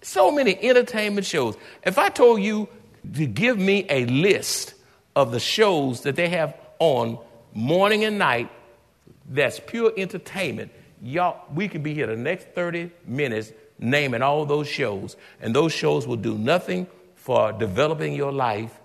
So 0.02 0.32
many 0.32 0.58
entertainment 0.62 1.26
shows. 1.26 1.56
If 1.84 1.98
I 1.98 2.10
told 2.10 2.42
you 2.42 2.68
to 3.14 3.26
give 3.26 3.58
me 3.58 3.86
a 3.90 4.06
list 4.06 4.74
of 5.16 5.32
the 5.32 5.40
shows 5.40 6.02
that 6.02 6.16
they 6.16 6.30
have 6.30 6.56
on 6.80 7.18
morning 7.54 8.04
and 8.04 8.20
night 8.20 8.50
that's 9.30 9.60
pure 9.60 9.92
entertainment, 9.98 10.72
y'all, 11.02 11.44
we 11.54 11.68
could 11.68 11.84
be 11.84 11.94
here 11.94 12.08
the 12.08 12.16
next 12.16 12.50
30 12.50 12.92
minutes 13.06 13.52
naming 13.80 14.22
all 14.22 14.46
those 14.46 14.68
shows, 14.68 15.16
and 15.42 15.56
those 15.56 15.72
shows 15.72 16.08
will 16.08 16.16
do 16.16 16.38
nothing 16.38 16.88
for 17.16 17.52
developing 17.52 18.14
your 18.14 18.32
life 18.32 18.80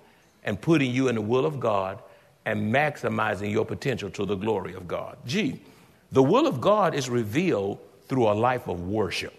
and 0.45 0.61
putting 0.61 0.91
you 0.91 1.09
in 1.09 1.15
the 1.15 1.21
will 1.21 1.47
of 1.47 1.61
God 1.61 2.03
and 2.45 2.75
maximizing 2.75 3.51
your 3.51 3.65
potential 3.65 4.11
to 4.11 4.25
the 4.27 4.35
glory 4.35 4.75
of 4.75 4.89
God. 4.89 5.17
G, 5.27 5.61
the 6.13 6.23
will 6.23 6.47
of 6.47 6.61
God 6.61 6.95
is 6.95 7.09
revealed 7.09 7.79
through 8.07 8.29
a 8.29 8.35
life 8.35 8.69
of 8.69 8.87
worship. 8.87 9.35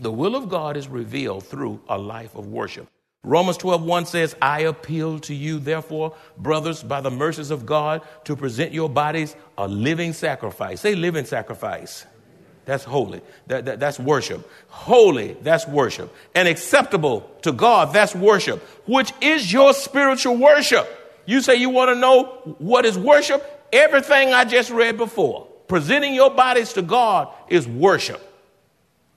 The 0.00 0.12
will 0.12 0.36
of 0.36 0.48
God 0.48 0.76
is 0.76 0.88
revealed 0.88 1.44
through 1.44 1.80
a 1.88 1.98
life 1.98 2.34
of 2.36 2.46
worship. 2.46 2.86
Romans 3.24 3.56
12, 3.56 3.82
1 3.82 4.06
says, 4.06 4.36
I 4.40 4.60
appeal 4.60 5.18
to 5.20 5.34
you, 5.34 5.58
therefore, 5.58 6.14
brothers, 6.38 6.84
by 6.84 7.00
the 7.00 7.10
mercies 7.10 7.50
of 7.50 7.66
God, 7.66 8.02
to 8.24 8.36
present 8.36 8.72
your 8.72 8.88
bodies 8.88 9.34
a 9.58 9.66
living 9.66 10.12
sacrifice. 10.12 10.82
Say 10.82 10.94
living 10.94 11.24
sacrifice. 11.24 12.06
That's 12.66 12.84
holy. 12.84 13.20
That, 13.48 13.64
that, 13.64 13.80
that's 13.80 13.98
worship. 13.98 14.48
Holy, 14.68 15.32
that's 15.42 15.66
worship. 15.66 16.14
And 16.36 16.46
acceptable 16.46 17.28
to 17.42 17.50
God, 17.50 17.92
that's 17.92 18.14
worship, 18.14 18.62
which 18.86 19.12
is 19.20 19.52
your 19.52 19.74
spiritual 19.74 20.36
worship. 20.36 20.88
You 21.26 21.40
say 21.40 21.56
you 21.56 21.70
want 21.70 21.88
to 21.88 21.96
know 21.96 22.26
what 22.58 22.84
is 22.84 22.96
worship? 22.96 23.68
Everything 23.72 24.32
I 24.32 24.44
just 24.44 24.70
read 24.70 24.96
before. 24.96 25.48
Presenting 25.68 26.14
your 26.14 26.30
bodies 26.30 26.72
to 26.74 26.82
God 26.82 27.28
is 27.48 27.66
worship. 27.66 28.22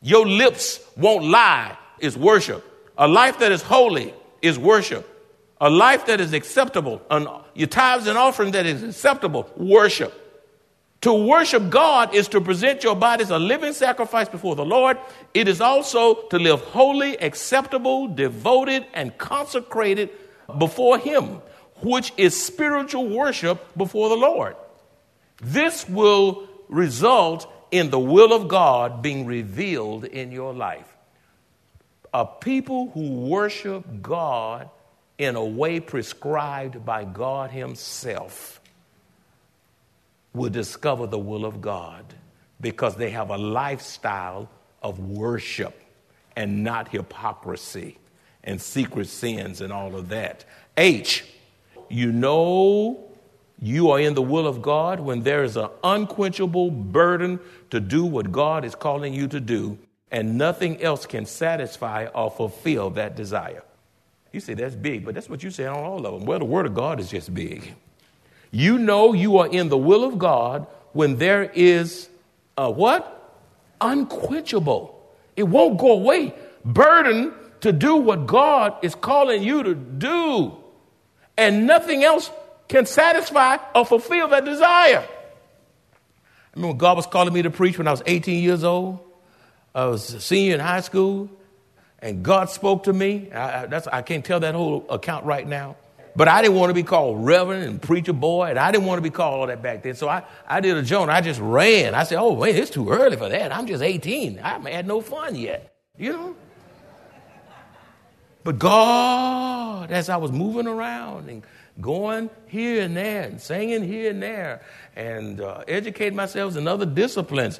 Your 0.02 0.26
lips 0.26 0.80
won't 0.96 1.26
lie 1.26 1.78
is 2.00 2.18
worship. 2.18 2.66
A 2.98 3.08
life 3.08 3.40
that 3.40 3.52
is 3.52 3.62
holy 3.62 4.14
is 4.42 4.58
worship. 4.58 5.08
A 5.62 5.70
life 5.70 6.06
that 6.06 6.22
is 6.22 6.32
acceptable, 6.32 7.02
an, 7.10 7.28
your 7.54 7.68
tithes 7.68 8.08
and 8.08 8.18
offering 8.18 8.52
that 8.52 8.66
is 8.66 8.82
acceptable, 8.82 9.50
worship. 9.58 10.14
To 11.02 11.14
worship 11.14 11.70
God 11.70 12.14
is 12.14 12.28
to 12.30 12.42
present 12.42 12.84
your 12.84 12.96
bodies 12.96 13.30
a 13.30 13.40
living 13.40 13.74
sacrifice 13.74 14.28
before 14.28 14.56
the 14.56 14.66
Lord. 14.66 14.98
It 15.34 15.48
is 15.48 15.60
also 15.62 16.16
to 16.28 16.38
live 16.38 16.62
holy, 16.62 17.18
acceptable, 17.18 18.08
devoted, 18.08 18.86
and 18.94 19.18
consecrated 19.18 20.10
before 20.58 20.98
Him, 20.98 21.42
which 21.82 22.14
is 22.18 22.42
spiritual 22.42 23.08
worship 23.08 23.66
before 23.78 24.10
the 24.10 24.18
Lord. 24.18 24.56
This 25.42 25.88
will 25.88 26.48
result 26.68 27.52
in 27.72 27.90
the 27.90 28.00
will 28.00 28.34
of 28.34 28.48
God 28.48 29.02
being 29.02 29.26
revealed 29.26 30.06
in 30.06 30.32
your 30.32 30.54
life. 30.54 30.96
A 32.14 32.26
people 32.26 32.90
who 32.92 33.28
worship 33.28 33.86
God 34.02 34.70
in 35.18 35.36
a 35.36 35.46
way 35.46 35.80
prescribed 35.80 36.86
by 36.86 37.04
God 37.04 37.52
Himself 37.52 38.60
will 40.34 40.50
discover 40.50 41.08
the 41.08 41.20
will 41.20 41.46
of 41.46 41.62
God 41.62 42.06
because 42.62 42.96
they 42.96 43.12
have 43.12 43.30
a 43.30 43.38
lifestyle 43.38 44.50
of 44.82 45.00
worship 45.00 45.80
and 46.36 46.64
not 46.64 46.88
hypocrisy 46.88 47.98
and 48.44 48.62
secret 48.62 49.08
sins 49.08 49.62
and 49.62 49.74
all 49.74 49.96
of 49.96 50.10
that. 50.10 50.46
H, 50.78 51.26
you 51.90 52.12
know 52.12 53.09
you 53.62 53.92
are 53.92 54.00
in 54.00 54.14
the 54.14 54.22
will 54.22 54.48
of 54.48 54.62
God 54.62 55.00
when 55.00 55.24
there 55.24 55.44
is 55.44 55.58
an 55.58 55.70
unquenchable 55.84 56.72
burden 56.72 57.40
to 57.72 57.80
do 57.80 58.06
what 58.06 58.32
God 58.32 58.64
is 58.64 58.74
calling 58.74 59.14
you 59.14 59.28
to 59.28 59.40
do, 59.40 59.78
and 60.12 60.38
nothing 60.38 60.82
else 60.82 61.06
can 61.06 61.26
satisfy 61.26 62.08
or 62.08 62.32
fulfill 62.32 62.90
that 62.92 63.16
desire. 63.16 63.64
You 64.32 64.40
say 64.40 64.54
that's 64.54 64.76
big, 64.76 65.06
but 65.06 65.14
that's 65.14 65.30
what 65.30 65.44
you 65.44 65.52
say 65.52 65.66
on 65.66 65.84
all 65.84 66.06
of 66.06 66.14
them. 66.14 66.26
Well, 66.26 66.40
the 66.40 66.46
Word 66.46 66.66
of 66.68 66.74
God 66.74 67.00
is 67.00 67.10
just 67.10 67.34
big. 67.34 67.74
You 68.52 68.78
know 68.78 69.14
you 69.14 69.38
are 69.40 69.48
in 69.48 69.70
the 69.70 69.78
will 69.78 70.04
of 70.04 70.18
God 70.18 70.66
when 70.94 71.18
there 71.18 71.44
is 71.44 72.10
a 72.58 72.70
what? 72.72 73.16
Unquenchable. 73.82 74.96
It 75.36 75.44
won't 75.44 75.78
go 75.78 75.92
away. 75.92 76.34
Burden 76.64 77.34
to 77.62 77.72
do 77.72 77.96
what 77.96 78.26
God 78.26 78.78
is 78.82 78.96
calling 78.96 79.44
you 79.44 79.64
to 79.64 79.76
do. 79.76 80.58
And 81.38 81.68
nothing 81.68 82.04
else 82.04 82.32
can 82.70 82.86
satisfy 82.86 83.58
or 83.76 83.86
fulfill 83.86 84.30
that 84.30 84.46
desire. 84.46 85.06
I 85.06 86.56
remember 86.56 86.78
God 86.78 86.96
was 86.96 87.08
calling 87.08 87.34
me 87.34 87.42
to 87.42 87.50
preach 87.50 87.78
when 87.78 87.88
I 87.88 87.92
was 87.92 88.02
18 88.06 88.42
years 88.42 88.64
old. 88.64 89.00
I 89.76 89.86
was 89.86 90.14
a 90.14 90.22
senior 90.22 90.56
in 90.56 90.60
high 90.60 90.82
school, 90.82 91.30
and 92.00 92.24
God 92.24 92.50
spoke 92.50 92.84
to 92.84 92.94
me. 92.94 93.32
I, 93.32 93.66
I, 93.66 93.82
I 93.92 94.02
can't 94.02 94.24
tell 94.24 94.40
that 94.40 94.56
whole 94.56 94.86
account 94.90 95.26
right 95.26 95.48
now. 95.48 95.76
But 96.16 96.28
I 96.28 96.42
didn't 96.42 96.58
want 96.58 96.72
to 96.72 96.74
be 96.74 96.84
called 96.84 97.24
reverend 97.26 97.64
and 97.64 97.82
preacher 97.82 98.14
boy, 98.14 98.50
and 98.50 98.60
I 98.60 98.72
didn't 98.72 98.88
want 98.88 98.98
to 98.98 99.04
be 99.04 99.12
called 99.12 99.40
all 99.40 99.48
that 99.48 99.62
back 99.62 99.84
then. 99.84 99.96
So 99.96 100.10
I, 100.10 100.24
I 100.48 100.60
did 100.60 100.76
a 100.76 100.82
Jonah. 100.82 101.12
I 101.12 101.22
just 101.22 101.40
ran. 101.40 101.94
I 101.94 102.04
said, 102.04 102.18
oh, 102.18 102.34
wait, 102.34 102.56
it's 102.56 102.72
too 102.72 102.90
early 102.90 103.16
for 103.16 103.30
that. 103.30 103.56
I'm 103.56 103.68
just 103.68 103.84
18. 103.84 104.40
I 104.40 104.50
haven't 104.50 104.74
had 104.74 104.88
no 104.88 105.02
fun 105.02 105.36
yet, 105.36 105.74
you 105.98 106.12
know? 106.12 106.36
But 108.44 108.58
God, 108.58 109.92
as 109.92 110.10
I 110.10 110.18
was 110.18 110.32
moving 110.32 110.66
around 110.66 111.30
and 111.30 111.44
going 111.82 112.30
here 112.48 112.84
and 112.84 112.96
there 112.96 113.24
and 113.24 113.40
singing 113.40 113.84
here 113.84 114.12
and 114.12 114.22
there 114.22 114.62
and 114.96 115.42
uh, 115.42 115.64
educating 115.68 116.16
myself 116.16 116.58
in 116.58 116.68
other 116.68 116.86
disciplines, 116.86 117.60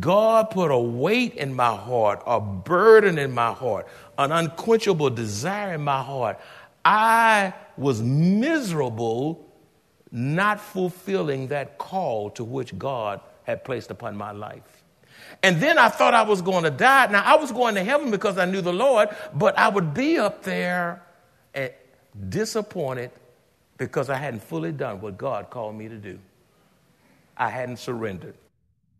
God 0.00 0.50
put 0.50 0.70
a 0.70 0.78
weight 0.78 1.34
in 1.34 1.54
my 1.54 1.74
heart, 1.74 2.22
a 2.26 2.40
burden 2.40 3.18
in 3.18 3.32
my 3.32 3.52
heart, 3.52 3.88
an 4.18 4.32
unquenchable 4.32 5.10
desire 5.10 5.74
in 5.74 5.82
my 5.82 6.02
heart. 6.02 6.38
I 6.84 7.54
was 7.76 8.02
miserable 8.02 9.48
not 10.10 10.60
fulfilling 10.60 11.48
that 11.48 11.78
call 11.78 12.30
to 12.30 12.44
which 12.44 12.76
God 12.78 13.20
had 13.44 13.64
placed 13.64 13.90
upon 13.90 14.16
my 14.16 14.32
life. 14.32 14.84
And 15.42 15.60
then 15.60 15.78
I 15.78 15.88
thought 15.88 16.14
I 16.14 16.22
was 16.22 16.42
going 16.42 16.64
to 16.64 16.70
die. 16.70 17.06
Now, 17.10 17.22
I 17.24 17.36
was 17.36 17.50
going 17.50 17.74
to 17.76 17.84
heaven 17.84 18.10
because 18.10 18.38
I 18.38 18.44
knew 18.44 18.60
the 18.60 18.72
Lord, 18.72 19.08
but 19.34 19.58
I 19.58 19.68
would 19.68 19.94
be 19.94 20.18
up 20.18 20.42
there 20.42 21.02
disappointed 22.28 23.10
because 23.86 24.10
I 24.10 24.16
hadn't 24.16 24.42
fully 24.42 24.72
done 24.72 25.00
what 25.00 25.18
God 25.18 25.50
called 25.50 25.76
me 25.76 25.88
to 25.88 25.96
do. 25.96 26.18
I 27.36 27.48
hadn't 27.48 27.78
surrendered. 27.78 28.34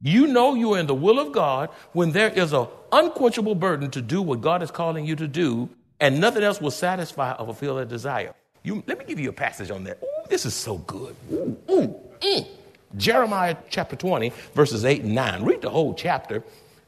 You 0.00 0.26
know 0.26 0.54
you 0.54 0.74
are 0.74 0.78
in 0.78 0.86
the 0.86 0.94
will 0.94 1.20
of 1.20 1.32
God 1.32 1.70
when 1.92 2.10
there 2.10 2.28
is 2.30 2.52
an 2.52 2.66
unquenchable 2.90 3.54
burden 3.54 3.90
to 3.92 4.02
do 4.02 4.20
what 4.20 4.40
God 4.40 4.62
is 4.62 4.70
calling 4.70 5.04
you 5.06 5.14
to 5.16 5.28
do, 5.28 5.68
and 6.00 6.20
nothing 6.20 6.42
else 6.42 6.60
will 6.60 6.72
satisfy 6.72 7.32
or 7.32 7.46
fulfill 7.46 7.76
that 7.76 7.88
desire. 7.88 8.34
You, 8.64 8.82
let 8.86 8.98
me 8.98 9.04
give 9.04 9.20
you 9.20 9.28
a 9.30 9.32
passage 9.32 9.70
on 9.70 9.84
that. 9.84 9.98
Ooh, 10.02 10.28
this 10.28 10.44
is 10.44 10.54
so 10.54 10.78
good. 10.78 11.14
Ooh, 11.32 11.96
ooh. 12.24 12.44
Jeremiah 12.96 13.56
chapter 13.70 13.96
20, 13.96 14.32
verses 14.54 14.84
8 14.84 15.02
and 15.02 15.14
9. 15.14 15.44
Read 15.44 15.62
the 15.62 15.70
whole 15.70 15.94
chapter, 15.94 16.42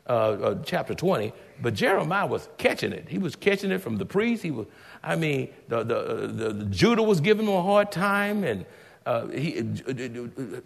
uh, 0.06 0.12
uh, 0.12 0.54
chapter 0.64 0.94
20. 0.94 1.32
But 1.62 1.74
Jeremiah 1.74 2.26
was 2.26 2.48
catching 2.58 2.92
it. 2.92 3.08
He 3.08 3.18
was 3.18 3.36
catching 3.36 3.70
it 3.70 3.80
from 3.80 3.96
the 3.96 4.06
priest. 4.06 4.42
He 4.42 4.50
was, 4.50 4.66
I 5.02 5.16
mean, 5.16 5.50
the, 5.68 5.84
the, 5.84 6.26
the, 6.26 6.52
the 6.52 6.64
Judah 6.66 7.02
was 7.02 7.20
giving 7.20 7.46
him 7.46 7.54
a 7.54 7.62
hard 7.62 7.90
time, 7.92 8.44
and 8.44 8.66
uh, 9.06 9.26
he, 9.28 9.62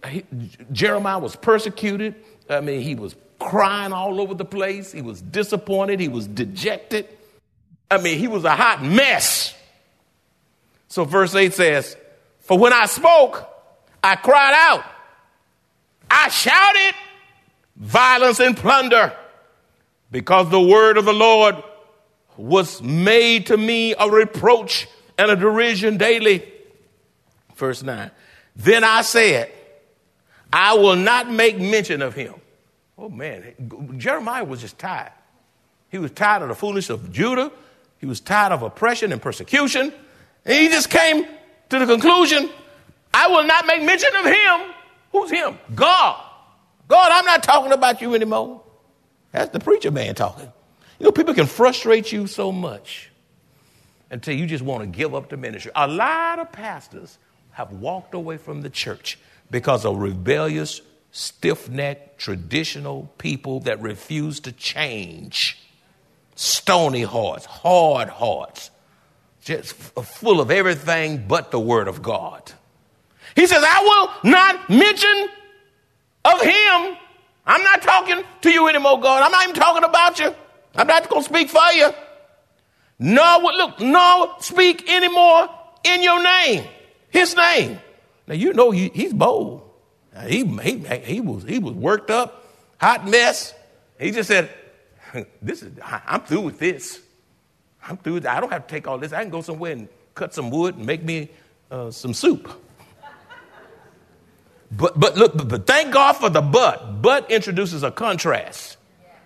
he, 0.08 0.24
Jeremiah 0.72 1.18
was 1.18 1.36
persecuted. 1.36 2.14
I 2.48 2.60
mean, 2.60 2.80
he 2.80 2.94
was 2.94 3.14
crying 3.38 3.92
all 3.92 4.20
over 4.20 4.34
the 4.34 4.44
place. 4.44 4.92
He 4.92 5.02
was 5.02 5.20
disappointed. 5.20 6.00
He 6.00 6.08
was 6.08 6.26
dejected. 6.26 7.08
I 7.90 7.98
mean, 7.98 8.18
he 8.18 8.28
was 8.28 8.44
a 8.44 8.54
hot 8.54 8.82
mess. 8.82 9.54
So, 10.88 11.04
verse 11.04 11.34
8 11.34 11.52
says, 11.52 11.96
For 12.40 12.58
when 12.58 12.72
I 12.72 12.86
spoke, 12.86 13.46
I 14.02 14.16
cried 14.16 14.54
out, 14.54 14.84
I 16.10 16.28
shouted 16.28 16.94
violence 17.76 18.40
and 18.40 18.56
plunder, 18.56 19.14
because 20.10 20.50
the 20.50 20.60
word 20.60 20.96
of 20.96 21.04
the 21.04 21.12
Lord 21.12 21.56
was 22.36 22.80
made 22.82 23.46
to 23.46 23.56
me 23.56 23.94
a 23.98 24.08
reproach 24.08 24.86
and 25.18 25.30
a 25.30 25.36
derision 25.36 25.96
daily. 25.96 26.50
Verse 27.56 27.82
9. 27.82 28.10
Then 28.56 28.84
I 28.84 29.02
said, 29.02 29.52
I 30.52 30.74
will 30.74 30.96
not 30.96 31.30
make 31.30 31.58
mention 31.58 32.02
of 32.02 32.14
him. 32.14 32.34
Oh 32.96 33.08
man, 33.08 33.94
Jeremiah 33.96 34.44
was 34.44 34.60
just 34.60 34.78
tired. 34.78 35.12
He 35.90 35.98
was 35.98 36.10
tired 36.12 36.42
of 36.42 36.48
the 36.48 36.54
foolishness 36.54 36.90
of 36.90 37.12
Judah. 37.12 37.50
He 37.98 38.06
was 38.06 38.20
tired 38.20 38.52
of 38.52 38.62
oppression 38.62 39.12
and 39.12 39.20
persecution. 39.20 39.92
And 40.44 40.54
he 40.54 40.68
just 40.68 40.90
came 40.90 41.26
to 41.70 41.78
the 41.78 41.86
conclusion 41.86 42.50
I 43.12 43.28
will 43.28 43.44
not 43.44 43.66
make 43.66 43.82
mention 43.82 44.14
of 44.14 44.24
him. 44.24 44.74
Who's 45.12 45.30
him? 45.30 45.58
God. 45.74 46.24
God, 46.86 47.10
I'm 47.12 47.24
not 47.24 47.42
talking 47.42 47.72
about 47.72 48.00
you 48.00 48.14
anymore. 48.14 48.62
That's 49.32 49.50
the 49.50 49.60
preacher 49.60 49.90
man 49.90 50.14
talking. 50.14 50.50
You 50.98 51.04
know, 51.04 51.12
people 51.12 51.34
can 51.34 51.46
frustrate 51.46 52.10
you 52.10 52.26
so 52.26 52.50
much 52.50 53.10
until 54.10 54.34
you 54.34 54.46
just 54.46 54.64
want 54.64 54.82
to 54.82 54.86
give 54.86 55.14
up 55.14 55.28
the 55.28 55.36
ministry. 55.36 55.70
A 55.74 55.86
lot 55.86 56.38
of 56.38 56.50
pastors 56.50 57.18
have 57.52 57.72
walked 57.72 58.14
away 58.14 58.36
from 58.36 58.62
the 58.62 58.70
church 58.70 59.18
because 59.50 59.84
of 59.84 59.98
rebellious, 59.98 60.80
stiff 61.10 61.68
necked, 61.68 62.18
traditional 62.18 63.10
people 63.18 63.60
that 63.60 63.80
refuse 63.80 64.40
to 64.40 64.52
change. 64.52 65.58
Stony 66.34 67.02
hearts, 67.02 67.44
hard 67.44 68.08
hearts, 68.08 68.70
just 69.42 69.74
uh, 69.96 70.02
full 70.02 70.40
of 70.40 70.50
everything 70.50 71.26
but 71.26 71.50
the 71.50 71.58
Word 71.58 71.88
of 71.88 72.02
God. 72.02 72.52
He 73.34 73.46
says, 73.46 73.62
I 73.66 73.82
will 74.24 74.30
not 74.30 74.70
mention 74.70 75.28
of 76.24 76.40
Him. 76.40 76.96
I'm 77.48 77.62
not 77.62 77.80
talking 77.80 78.22
to 78.42 78.50
you 78.50 78.68
anymore, 78.68 79.00
God. 79.00 79.22
I'm 79.22 79.32
not 79.32 79.42
even 79.44 79.54
talking 79.54 79.82
about 79.82 80.20
you. 80.20 80.34
I'm 80.76 80.86
not 80.86 81.08
going 81.08 81.22
to 81.22 81.28
speak 81.28 81.48
for 81.48 81.72
you. 81.72 81.88
No, 82.98 83.40
look, 83.42 83.80
no, 83.80 84.34
speak 84.40 84.88
anymore 84.88 85.48
in 85.82 86.02
your 86.02 86.22
name, 86.22 86.64
his 87.08 87.34
name. 87.34 87.80
Now, 88.26 88.34
you 88.34 88.52
know 88.52 88.70
he, 88.70 88.90
he's 88.90 89.14
bold. 89.14 89.62
He, 90.26 90.44
he, 90.44 90.78
he, 91.04 91.20
was, 91.20 91.44
he 91.44 91.58
was 91.58 91.72
worked 91.74 92.10
up, 92.10 92.44
hot 92.78 93.08
mess. 93.08 93.54
He 93.98 94.10
just 94.10 94.28
said, 94.28 94.50
this 95.42 95.62
is, 95.62 95.72
I'm 95.82 96.20
through 96.22 96.42
with 96.42 96.58
this. 96.58 97.00
I'm 97.82 97.96
through 97.96 98.16
I 98.28 98.40
don't 98.40 98.52
have 98.52 98.66
to 98.66 98.70
take 98.70 98.86
all 98.86 98.98
this. 98.98 99.12
I 99.12 99.22
can 99.22 99.30
go 99.30 99.40
somewhere 99.40 99.72
and 99.72 99.88
cut 100.14 100.34
some 100.34 100.50
wood 100.50 100.76
and 100.76 100.84
make 100.84 101.02
me 101.02 101.30
uh, 101.70 101.90
some 101.90 102.12
soup. 102.12 102.50
But, 104.70 104.98
but 104.98 105.16
look, 105.16 105.36
but, 105.36 105.48
but 105.48 105.66
thank 105.66 105.92
God 105.92 106.14
for 106.14 106.28
the 106.28 106.42
but. 106.42 107.02
But 107.02 107.30
introduces 107.30 107.82
a 107.82 107.90
contrast. 107.90 108.76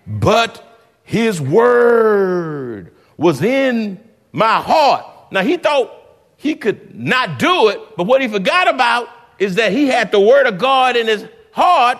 But 0.07 0.63
his 1.03 1.39
word 1.41 2.93
was 3.17 3.41
in 3.41 3.99
my 4.31 4.61
heart. 4.61 5.05
Now 5.31 5.41
he 5.41 5.57
thought 5.57 5.91
he 6.37 6.55
could 6.55 6.95
not 6.95 7.39
do 7.39 7.69
it, 7.69 7.79
but 7.97 8.05
what 8.05 8.21
he 8.21 8.27
forgot 8.27 8.69
about 8.69 9.07
is 9.39 9.55
that 9.55 9.71
he 9.71 9.87
had 9.87 10.11
the 10.11 10.19
word 10.19 10.47
of 10.47 10.57
God 10.57 10.95
in 10.95 11.07
his 11.07 11.25
heart 11.51 11.99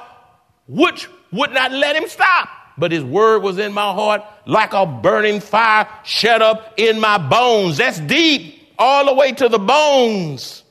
which 0.68 1.10
would 1.32 1.52
not 1.52 1.72
let 1.72 1.96
him 1.96 2.08
stop. 2.08 2.50
But 2.78 2.92
his 2.92 3.04
word 3.04 3.44
was 3.44 3.60
in 3.60 3.74
my 3.74 3.94
heart 3.94 4.24
like 4.46 4.74
a 4.74 4.86
burning 4.86 5.40
fire 5.40 5.88
shut 6.04 6.42
up 6.42 6.74
in 6.78 7.00
my 7.00 7.18
bones. 7.18 7.78
That's 7.78 8.00
deep, 8.00 8.74
all 8.80 9.06
the 9.06 9.14
way 9.14 9.32
to 9.34 9.48
the 9.48 9.60
bones. 9.60 10.63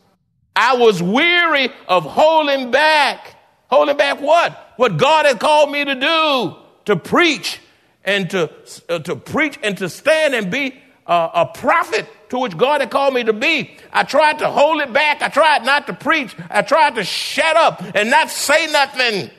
I 0.55 0.77
was 0.77 1.03
weary 1.03 1.71
of 1.89 2.05
holding 2.05 2.71
back. 2.71 3.37
Holding 3.69 3.97
back 3.97 4.21
what? 4.21 4.75
What 4.77 4.99
God 4.99 5.25
had 5.25 5.41
called 5.41 5.71
me 5.71 5.85
to 5.85 5.95
do, 5.95 6.57
to 6.85 6.97
preach 6.97 7.59
and 8.05 8.29
to, 8.31 8.51
uh, 8.89 8.99
to 9.01 9.17
preach 9.17 9.59
and 9.63 9.79
to 9.79 9.89
stand 9.89 10.35
and 10.35 10.51
be 10.51 10.75
uh, 11.07 11.31
a 11.35 11.47
prophet 11.47 12.07
to 12.31 12.39
which 12.39 12.57
God 12.57 12.81
had 12.81 12.91
called 12.91 13.15
me 13.15 13.25
to 13.25 13.33
be. 13.33 13.77
I 13.93 14.03
tried 14.03 14.39
to 14.41 14.51
hold 14.51 14.81
it 14.81 14.93
back. 14.93 15.23
I 15.23 15.29
tried 15.29 15.65
not 15.65 15.87
to 15.87 15.95
preach. 15.95 16.35
I 16.51 16.63
tried 16.63 16.95
to 16.97 17.05
shut 17.05 17.57
up 17.57 17.83
and 17.95 18.11
not 18.11 18.31
say 18.31 18.67
nothing. 18.71 19.31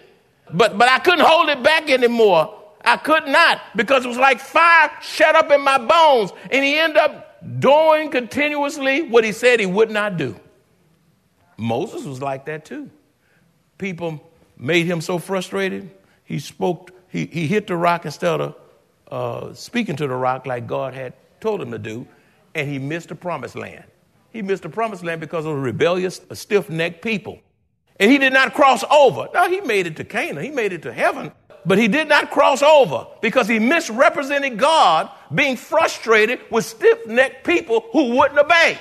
But, 0.52 0.78
but 0.78 0.88
I 0.88 1.00
couldn't 1.00 1.26
hold 1.26 1.50
it 1.50 1.64
back 1.64 1.90
anymore. 1.90 2.60
I 2.86 2.98
could 2.98 3.28
not 3.28 3.62
because 3.76 4.06
it 4.06 4.10
was 4.10 4.18
like 4.18 4.40
fire 4.40 4.92
shut 5.02 5.36
up 5.36 5.52
in 5.52 5.62
my 5.62 5.78
bones. 5.78 6.32
And 6.52 6.64
he 6.64 6.78
ended 6.78 6.98
up 6.98 7.60
doing 7.60 8.12
continuously 8.12 9.04
what 9.04 9.24
he 9.24 9.32
said 9.32 9.60
he 9.60 9.66
would 9.66 9.90
not 9.90 10.18
do. 10.18 10.40
Moses 11.58 12.06
was 12.06 12.22
like 12.22 12.46
that 12.46 12.66
too. 12.66 12.90
People 13.78 14.22
made 14.58 14.86
him 14.86 15.02
so 15.02 15.18
frustrated, 15.18 15.90
he 16.24 16.40
spoke, 16.40 16.92
he, 17.10 17.26
he 17.26 17.48
hit 17.48 17.68
the 17.68 17.76
rock 17.76 18.06
instead 18.06 18.40
of 18.42 18.56
uh, 19.12 19.54
speaking 19.54 19.96
to 19.98 20.08
the 20.08 20.16
rock 20.16 20.46
like 20.46 20.68
God 20.68 20.94
had 20.94 21.14
told 21.40 21.62
him 21.62 21.72
to 21.72 21.78
do, 21.78 22.08
and 22.56 22.70
he 22.70 22.80
missed 22.80 23.10
the 23.10 23.16
promised 23.16 23.56
land. 23.56 23.84
He 24.32 24.42
missed 24.42 24.64
the 24.64 24.70
promised 24.70 25.04
land 25.04 25.22
because 25.22 25.46
of 25.46 25.56
rebellious, 25.56 26.22
stiff 26.34 26.70
necked 26.70 27.04
people. 27.04 27.40
And 28.00 28.10
he 28.10 28.18
did 28.18 28.34
not 28.34 28.54
cross 28.54 28.84
over. 28.90 29.28
Now, 29.34 29.48
he 29.48 29.62
made 29.62 29.86
it 29.86 29.96
to 29.98 30.04
Canaan, 30.04 30.44
he 30.44 30.50
made 30.50 30.74
it 30.74 30.82
to 30.84 30.94
heaven, 30.94 31.32
but 31.66 31.78
he 31.78 31.88
did 31.88 32.08
not 32.08 32.32
cross 32.32 32.64
over 32.64 33.08
because 33.22 33.48
he 33.48 33.60
misrepresented 33.60 34.58
God, 34.58 35.10
being 35.34 35.56
frustrated 35.56 36.40
with 36.50 36.66
stiff 36.66 37.06
necked 37.06 37.46
people 37.46 37.86
who 37.92 38.18
wouldn't 38.18 38.40
obey. 38.40 38.78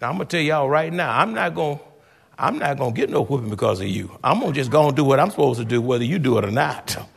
Now, 0.00 0.10
I'm 0.10 0.18
to 0.18 0.24
tell 0.24 0.40
y'all 0.40 0.68
right 0.68 0.92
now, 0.92 1.18
I'm 1.18 1.34
not 1.34 1.54
to. 1.54 1.80
I'm 2.38 2.58
not 2.58 2.78
to 2.78 2.90
get 2.92 3.10
no 3.10 3.22
whooping 3.22 3.50
because 3.50 3.80
of 3.80 3.86
you. 3.86 4.18
I'm 4.24 4.40
to 4.40 4.52
just 4.52 4.70
go 4.70 4.88
and 4.88 4.96
do 4.96 5.04
what 5.04 5.20
I'm 5.20 5.28
supposed 5.28 5.60
to 5.60 5.64
do, 5.66 5.82
whether 5.82 6.04
you 6.04 6.18
do 6.18 6.38
it 6.38 6.44
or 6.44 6.50
not. 6.50 6.96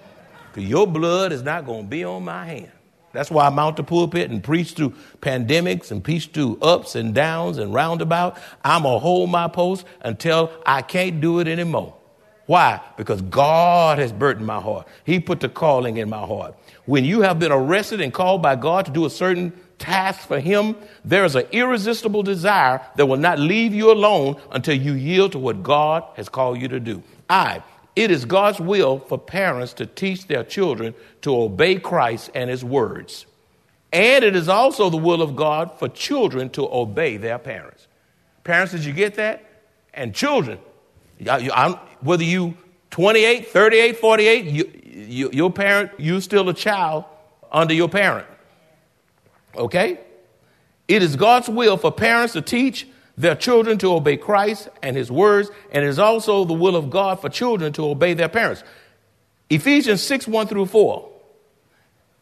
Because 0.54 0.70
your 0.70 0.86
blood 0.86 1.32
is 1.32 1.42
not 1.42 1.66
to 1.66 1.82
be 1.82 2.04
on 2.04 2.26
my 2.26 2.46
hand. 2.46 2.72
That's 3.12 3.32
why 3.32 3.48
I 3.48 3.50
mount 3.50 3.78
the 3.78 3.84
pulpit 3.84 4.30
and 4.30 4.44
preach 4.44 4.74
through 4.74 4.94
pandemics 5.20 5.90
and 5.90 6.04
preach 6.04 6.28
through 6.28 6.60
ups 6.62 6.94
and 6.94 7.16
downs 7.16 7.58
and 7.58 7.74
roundabout. 7.74 8.38
I'm 8.64 8.84
to 8.84 9.00
hold 9.00 9.32
my 9.32 9.48
post 9.48 9.84
until 10.02 10.52
I 10.64 10.84
can't 10.84 11.22
do 11.22 11.40
it 11.40 11.48
anymore. 11.48 11.96
Why? 12.46 12.82
Because 12.98 13.22
God 13.22 14.00
has 14.00 14.12
burdened 14.12 14.46
my 14.46 14.60
heart. 14.60 14.88
He 15.06 15.20
put 15.20 15.40
the 15.40 15.50
calling 15.50 15.98
in 15.98 16.08
my 16.08 16.24
heart. 16.24 16.56
When 16.86 17.06
you 17.06 17.22
have 17.22 17.40
been 17.40 17.52
arrested 17.52 18.02
and 18.02 18.14
called 18.14 18.42
by 18.42 18.56
God 18.56 18.86
to 18.86 18.92
do 18.92 19.06
a 19.06 19.10
certain 19.10 19.54
task 19.84 20.28
for 20.28 20.40
Him, 20.40 20.76
there 21.04 21.26
is 21.26 21.36
an 21.36 21.46
irresistible 21.52 22.24
desire 22.24 22.82
that 22.96 23.06
will 23.06 23.18
not 23.18 23.38
leave 23.38 23.74
you 23.74 23.92
alone 23.92 24.42
until 24.52 24.76
you 24.76 24.94
yield 24.94 25.34
to 25.34 25.40
what 25.40 25.62
God 25.62 26.04
has 26.16 26.30
called 26.30 26.62
you 26.62 26.70
to 26.70 26.80
do. 26.80 27.04
I, 27.30 27.62
it 27.96 28.10
is 28.10 28.24
God's 28.24 28.60
will 28.60 29.00
for 29.00 29.18
parents 29.18 29.74
to 29.74 29.86
teach 29.86 30.28
their 30.28 30.44
children 30.44 30.96
to 31.22 31.36
obey 31.36 31.76
Christ 31.76 32.32
and 32.34 32.50
His 32.50 32.64
words. 32.64 33.26
And 33.92 34.24
it 34.24 34.36
is 34.36 34.50
also 34.50 34.90
the 34.90 34.98
will 34.98 35.22
of 35.22 35.36
God 35.36 35.78
for 35.78 35.90
children 35.90 36.50
to 36.52 36.68
obey 36.74 37.18
their 37.18 37.38
parents. 37.38 37.88
Parents, 38.44 38.72
did 38.72 38.86
you 38.86 38.94
get 38.94 39.16
that? 39.16 39.46
And 39.94 40.16
children, 40.16 40.60
whether 42.02 42.24
you 42.24 42.58
28, 42.90 43.48
38, 43.48 43.98
48, 43.98 44.46
you, 44.46 44.82
you, 44.84 45.30
your 45.34 45.52
parent, 45.52 45.92
you 45.98 46.22
still 46.22 46.48
a 46.50 46.54
child 46.54 47.06
under 47.52 47.74
your 47.74 47.90
parent. 47.90 48.28
Okay? 49.56 50.00
It 50.88 51.02
is 51.02 51.16
God's 51.16 51.50
will 51.50 51.78
for 51.78 51.92
parents 51.92 52.34
to 52.34 52.42
teach 52.42 52.88
their 53.18 53.36
children 53.36 53.78
to 53.80 53.94
obey 53.94 54.18
Christ 54.18 54.70
and 54.82 54.96
his 54.96 55.12
words, 55.12 55.50
and 55.72 55.84
it 55.84 55.88
is 55.88 56.00
also 56.00 56.46
the 56.46 56.54
will 56.54 56.76
of 56.76 56.90
God 56.90 57.22
for 57.22 57.30
children 57.30 57.72
to 57.74 57.86
obey 57.86 58.14
their 58.14 58.30
parents. 58.30 58.64
Ephesians 59.50 60.02
6 60.02 60.28
1 60.28 60.48
through 60.48 60.66
4. 60.66 61.10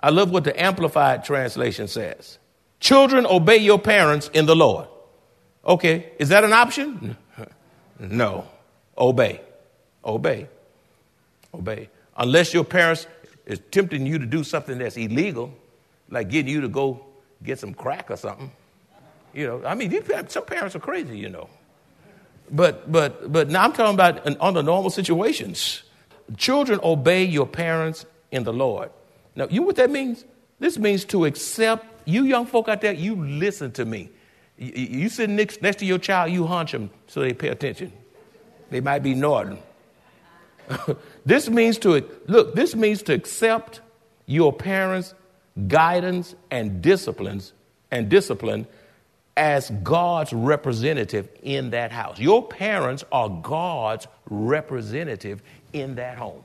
I 0.01 0.09
love 0.09 0.31
what 0.31 0.43
the 0.43 0.61
Amplified 0.61 1.23
translation 1.23 1.87
says. 1.87 2.39
Children, 2.79 3.25
obey 3.25 3.57
your 3.57 3.79
parents 3.79 4.29
in 4.33 4.47
the 4.47 4.55
Lord. 4.55 4.87
Okay, 5.65 6.11
is 6.17 6.29
that 6.29 6.43
an 6.43 6.53
option? 6.53 7.17
No. 8.03 8.47
Obey. 8.97 9.41
Obey. 10.03 10.47
Obey. 11.53 11.89
Unless 12.17 12.51
your 12.51 12.63
parents 12.63 13.05
is 13.45 13.61
tempting 13.69 14.07
you 14.07 14.17
to 14.17 14.25
do 14.25 14.43
something 14.43 14.79
that's 14.79 14.97
illegal, 14.97 15.53
like 16.09 16.29
getting 16.29 16.51
you 16.51 16.61
to 16.61 16.67
go 16.67 17.05
get 17.43 17.59
some 17.59 17.73
crack 17.73 18.11
or 18.11 18.17
something. 18.17 18.51
You 19.33 19.47
know, 19.47 19.61
I 19.65 19.75
mean, 19.75 19.91
some 20.27 20.45
parents 20.45 20.75
are 20.75 20.79
crazy, 20.79 21.17
you 21.17 21.29
know. 21.29 21.49
But 22.51 22.91
but 22.91 23.31
but 23.31 23.49
now 23.49 23.63
I'm 23.63 23.73
talking 23.73 23.93
about 23.93 24.41
under 24.41 24.61
normal 24.61 24.89
situations. 24.89 25.83
Children 26.37 26.79
obey 26.83 27.23
your 27.23 27.47
parents 27.47 28.05
in 28.31 28.43
the 28.43 28.53
Lord. 28.53 28.91
Now, 29.35 29.47
you 29.49 29.61
know 29.61 29.67
what 29.67 29.77
that 29.77 29.89
means? 29.89 30.25
This 30.59 30.77
means 30.77 31.05
to 31.05 31.25
accept. 31.25 31.85
You 32.05 32.23
young 32.23 32.45
folk 32.45 32.67
out 32.67 32.81
there, 32.81 32.93
you 32.93 33.15
listen 33.15 33.71
to 33.73 33.85
me. 33.85 34.09
You, 34.57 34.71
you 34.73 35.09
sit 35.09 35.29
next, 35.29 35.61
next 35.61 35.77
to 35.79 35.85
your 35.85 35.99
child, 35.99 36.31
you 36.31 36.45
hunch 36.45 36.71
them 36.71 36.89
so 37.07 37.21
they 37.21 37.33
pay 37.33 37.49
attention. 37.49 37.93
They 38.69 38.81
might 38.81 38.99
be 38.99 39.13
nodding. 39.13 39.61
this 41.25 41.49
means 41.49 41.77
to 41.79 42.03
look. 42.27 42.55
This 42.55 42.75
means 42.75 43.01
to 43.03 43.13
accept 43.13 43.81
your 44.25 44.51
parents' 44.51 45.13
guidance 45.67 46.35
and 46.49 46.81
disciplines 46.81 47.53
and 47.89 48.09
discipline 48.09 48.67
as 49.35 49.69
God's 49.83 50.33
representative 50.33 51.29
in 51.41 51.71
that 51.71 51.91
house. 51.91 52.19
Your 52.19 52.45
parents 52.45 53.03
are 53.11 53.29
God's 53.29 54.07
representative 54.29 55.41
in 55.73 55.95
that 55.95 56.17
home. 56.17 56.43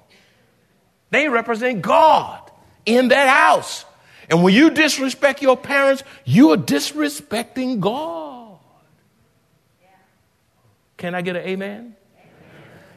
They 1.11 1.29
represent 1.29 1.83
God 1.83 2.51
in 2.85 3.09
that 3.09 3.29
house. 3.29 3.85
And 4.29 4.43
when 4.43 4.55
you 4.55 4.71
disrespect 4.71 5.43
your 5.43 5.57
parents, 5.57 6.03
you 6.25 6.51
are 6.51 6.57
disrespecting 6.57 7.81
God. 7.81 8.59
Can 10.97 11.15
I 11.15 11.23
get 11.23 11.37
an 11.37 11.43
amen? 11.43 11.97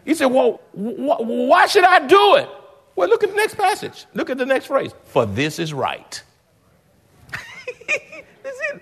He 0.06 0.14
said, 0.16 0.28
Well, 0.28 0.62
wh- 0.72 1.22
why 1.22 1.68
should 1.68 1.84
I 1.84 2.08
do 2.08 2.36
it? 2.38 2.50
Well, 3.00 3.08
look 3.08 3.24
at 3.24 3.30
the 3.30 3.36
next 3.38 3.56
passage. 3.56 4.06
Look 4.14 4.30
at 4.30 4.38
the 4.38 4.46
next 4.46 4.66
phrase. 4.66 4.92
For 5.06 5.26
this 5.26 5.58
is 5.58 5.74
right. 5.74 6.22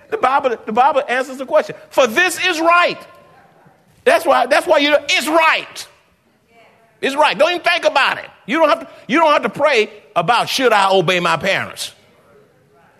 The 0.09 0.17
Bible, 0.17 0.57
the 0.65 0.71
Bible 0.71 1.03
answers 1.07 1.37
the 1.37 1.45
question. 1.45 1.75
For 1.91 2.07
this 2.07 2.43
is 2.43 2.59
right. 2.59 2.97
That's 4.05 4.25
why, 4.25 4.47
that's 4.47 4.65
why 4.65 4.79
you 4.79 4.95
it's 5.07 5.27
right. 5.27 5.87
It's 6.99 7.15
right. 7.15 7.37
Don't 7.37 7.51
even 7.51 7.61
think 7.61 7.85
about 7.85 8.17
it. 8.17 8.29
You 8.47 8.57
don't 8.59 8.69
have 8.69 8.79
to, 8.79 8.89
you 9.07 9.19
don't 9.19 9.31
have 9.31 9.43
to 9.43 9.49
pray 9.49 9.91
about 10.15 10.49
should 10.49 10.73
I 10.73 10.89
obey 10.91 11.19
my 11.19 11.37
parents. 11.37 11.93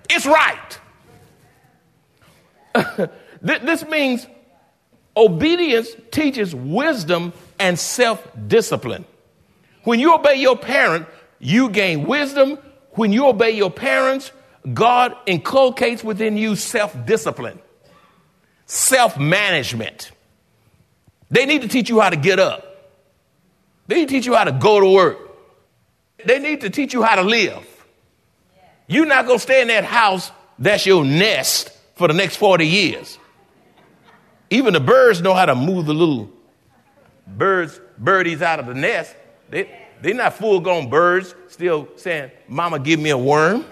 It's 0.09 0.27
right. 0.27 0.79
this 3.41 3.83
means 3.85 4.27
obedience 5.15 5.89
teaches 6.11 6.53
wisdom 6.53 7.33
and 7.57 7.79
self 7.79 8.25
discipline. 8.47 9.05
When 9.87 10.01
you 10.01 10.13
obey 10.13 10.35
your 10.35 10.57
parent, 10.57 11.07
you 11.39 11.69
gain 11.69 12.05
wisdom. 12.07 12.59
When 12.95 13.13
you 13.13 13.25
obey 13.27 13.51
your 13.51 13.71
parents, 13.71 14.33
God 14.73 15.15
inculcates 15.25 16.03
within 16.03 16.35
you 16.35 16.57
self 16.57 17.05
discipline, 17.05 17.57
self 18.65 19.17
management. 19.17 20.11
They 21.31 21.45
need 21.45 21.61
to 21.61 21.69
teach 21.69 21.87
you 21.87 22.01
how 22.01 22.09
to 22.09 22.17
get 22.17 22.37
up, 22.37 22.99
they 23.87 23.95
need 23.95 24.09
to 24.09 24.13
teach 24.15 24.25
you 24.25 24.35
how 24.35 24.43
to 24.43 24.51
go 24.51 24.81
to 24.81 24.87
work, 24.87 25.19
they 26.25 26.39
need 26.39 26.59
to 26.61 26.69
teach 26.69 26.93
you 26.93 27.01
how 27.01 27.15
to 27.15 27.23
live. 27.23 27.65
You're 28.87 29.05
not 29.05 29.25
going 29.25 29.37
to 29.37 29.41
stay 29.41 29.61
in 29.61 29.69
that 29.69 29.85
house 29.85 30.31
that's 30.59 30.85
your 30.85 31.05
nest 31.05 31.71
for 31.95 32.09
the 32.09 32.13
next 32.13 32.35
40 32.35 32.67
years. 32.67 33.17
Even 34.49 34.73
the 34.73 34.81
birds 34.81 35.21
know 35.21 35.33
how 35.33 35.45
to 35.45 35.55
move 35.55 35.85
the 35.85 35.93
little 35.93 36.29
birds, 37.25 37.79
birdies 37.97 38.41
out 38.41 38.59
of 38.59 38.65
the 38.65 38.73
nest. 38.73 39.15
They, 39.49 39.69
they're 40.01 40.13
not 40.13 40.33
full 40.33 40.59
grown 40.59 40.89
birds 40.89 41.33
still 41.47 41.87
saying, 41.95 42.31
Mama, 42.47 42.79
give 42.79 42.99
me 42.99 43.09
a 43.09 43.17
worm. 43.17 43.65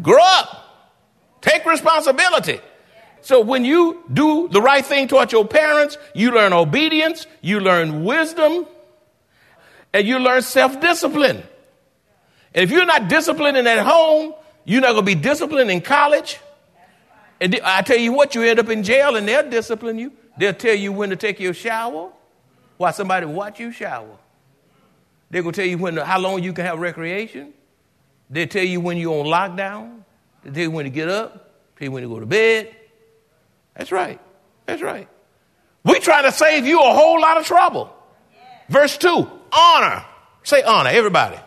Grow 0.00 0.22
up. 0.22 0.62
Take 1.40 1.64
responsibility. 1.64 2.60
So 3.22 3.40
when 3.40 3.64
you 3.64 4.04
do 4.12 4.48
the 4.48 4.60
right 4.60 4.84
thing 4.84 5.08
towards 5.08 5.32
your 5.32 5.46
parents, 5.46 5.96
you 6.14 6.32
learn 6.32 6.52
obedience, 6.52 7.26
you 7.40 7.60
learn 7.60 8.04
wisdom, 8.04 8.66
and 9.92 10.06
you 10.06 10.18
learn 10.18 10.42
self 10.42 10.80
discipline. 10.80 11.42
And 12.54 12.62
if 12.62 12.70
you're 12.70 12.86
not 12.86 13.08
disciplined 13.08 13.56
in 13.56 13.66
at 13.66 13.84
home, 13.84 14.34
you're 14.64 14.80
not 14.80 14.92
going 14.92 15.06
to 15.06 15.14
be 15.14 15.20
disciplined 15.20 15.70
in 15.70 15.80
college. 15.80 16.38
And 17.40 17.58
I 17.64 17.82
tell 17.82 17.98
you 17.98 18.12
what, 18.12 18.34
you 18.34 18.42
end 18.42 18.58
up 18.58 18.68
in 18.68 18.82
jail 18.82 19.16
and 19.16 19.26
they'll 19.26 19.48
discipline 19.48 19.98
you. 19.98 20.12
They'll 20.38 20.54
tell 20.54 20.74
you 20.74 20.92
when 20.92 21.10
to 21.10 21.16
take 21.16 21.40
your 21.40 21.54
shower 21.54 22.10
while 22.76 22.92
somebody 22.92 23.26
watch 23.26 23.60
you 23.60 23.72
shower. 23.72 24.16
They're 25.30 25.42
going 25.42 25.52
to 25.52 25.60
tell 25.60 25.68
you 25.68 25.78
when, 25.78 25.96
how 25.96 26.18
long 26.18 26.42
you 26.42 26.52
can 26.52 26.64
have 26.64 26.78
recreation. 26.78 27.52
They'll 28.30 28.46
tell 28.46 28.64
you 28.64 28.80
when 28.80 28.96
you're 28.96 29.20
on 29.20 29.26
lockdown. 29.26 30.02
They'll 30.44 30.54
tell 30.54 30.62
you 30.62 30.70
when 30.70 30.84
to 30.84 30.90
get 30.90 31.08
up, 31.08 31.50
tell 31.78 31.86
you 31.86 31.92
when 31.92 32.02
to 32.02 32.08
go 32.08 32.20
to 32.20 32.26
bed. 32.26 32.74
That's 33.74 33.92
right. 33.92 34.20
That's 34.66 34.82
right. 34.82 35.08
We 35.84 36.00
try 36.00 36.22
to 36.22 36.32
save 36.32 36.66
you 36.66 36.80
a 36.80 36.92
whole 36.92 37.20
lot 37.20 37.38
of 37.38 37.46
trouble. 37.46 37.92
Verse 38.68 38.96
2 38.98 39.30
honor. 39.52 40.04
Say 40.42 40.62
honor, 40.62 40.90
everybody. 40.90 41.38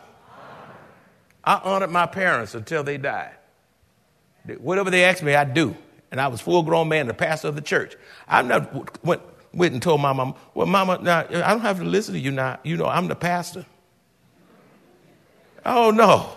I 1.44 1.56
honored 1.64 1.90
my 1.90 2.06
parents 2.06 2.54
until 2.54 2.84
they 2.84 2.98
died. 2.98 3.36
Whatever 4.58 4.90
they 4.90 5.06
asked 5.06 5.24
me, 5.24 5.36
I 5.36 5.46
do. 5.46 5.76
And 6.12 6.20
I 6.20 6.28
was 6.28 6.42
full 6.42 6.64
grown 6.64 6.90
man, 6.90 7.08
the 7.08 7.14
pastor 7.14 7.48
of 7.48 7.56
the 7.56 7.62
church. 7.62 7.96
I 8.28 8.42
never 8.42 8.84
went, 9.04 9.22
went 9.54 9.74
and 9.74 9.82
told 9.82 10.02
my 10.02 10.14
mom, 10.14 10.36
well, 10.54 10.68
mama, 10.68 11.00
now, 11.02 11.20
I 11.20 11.50
don't 11.50 11.62
have 11.62 11.80
to 11.80 11.86
listen 11.86 12.14
to 12.14 12.20
you 12.20 12.32
now. 12.32 12.60
You 12.64 12.78
know, 12.78 12.86
I'm 12.86 13.08
the 13.08 13.16
pastor. 13.16 13.66
Oh, 15.66 15.92
no. 15.92 16.30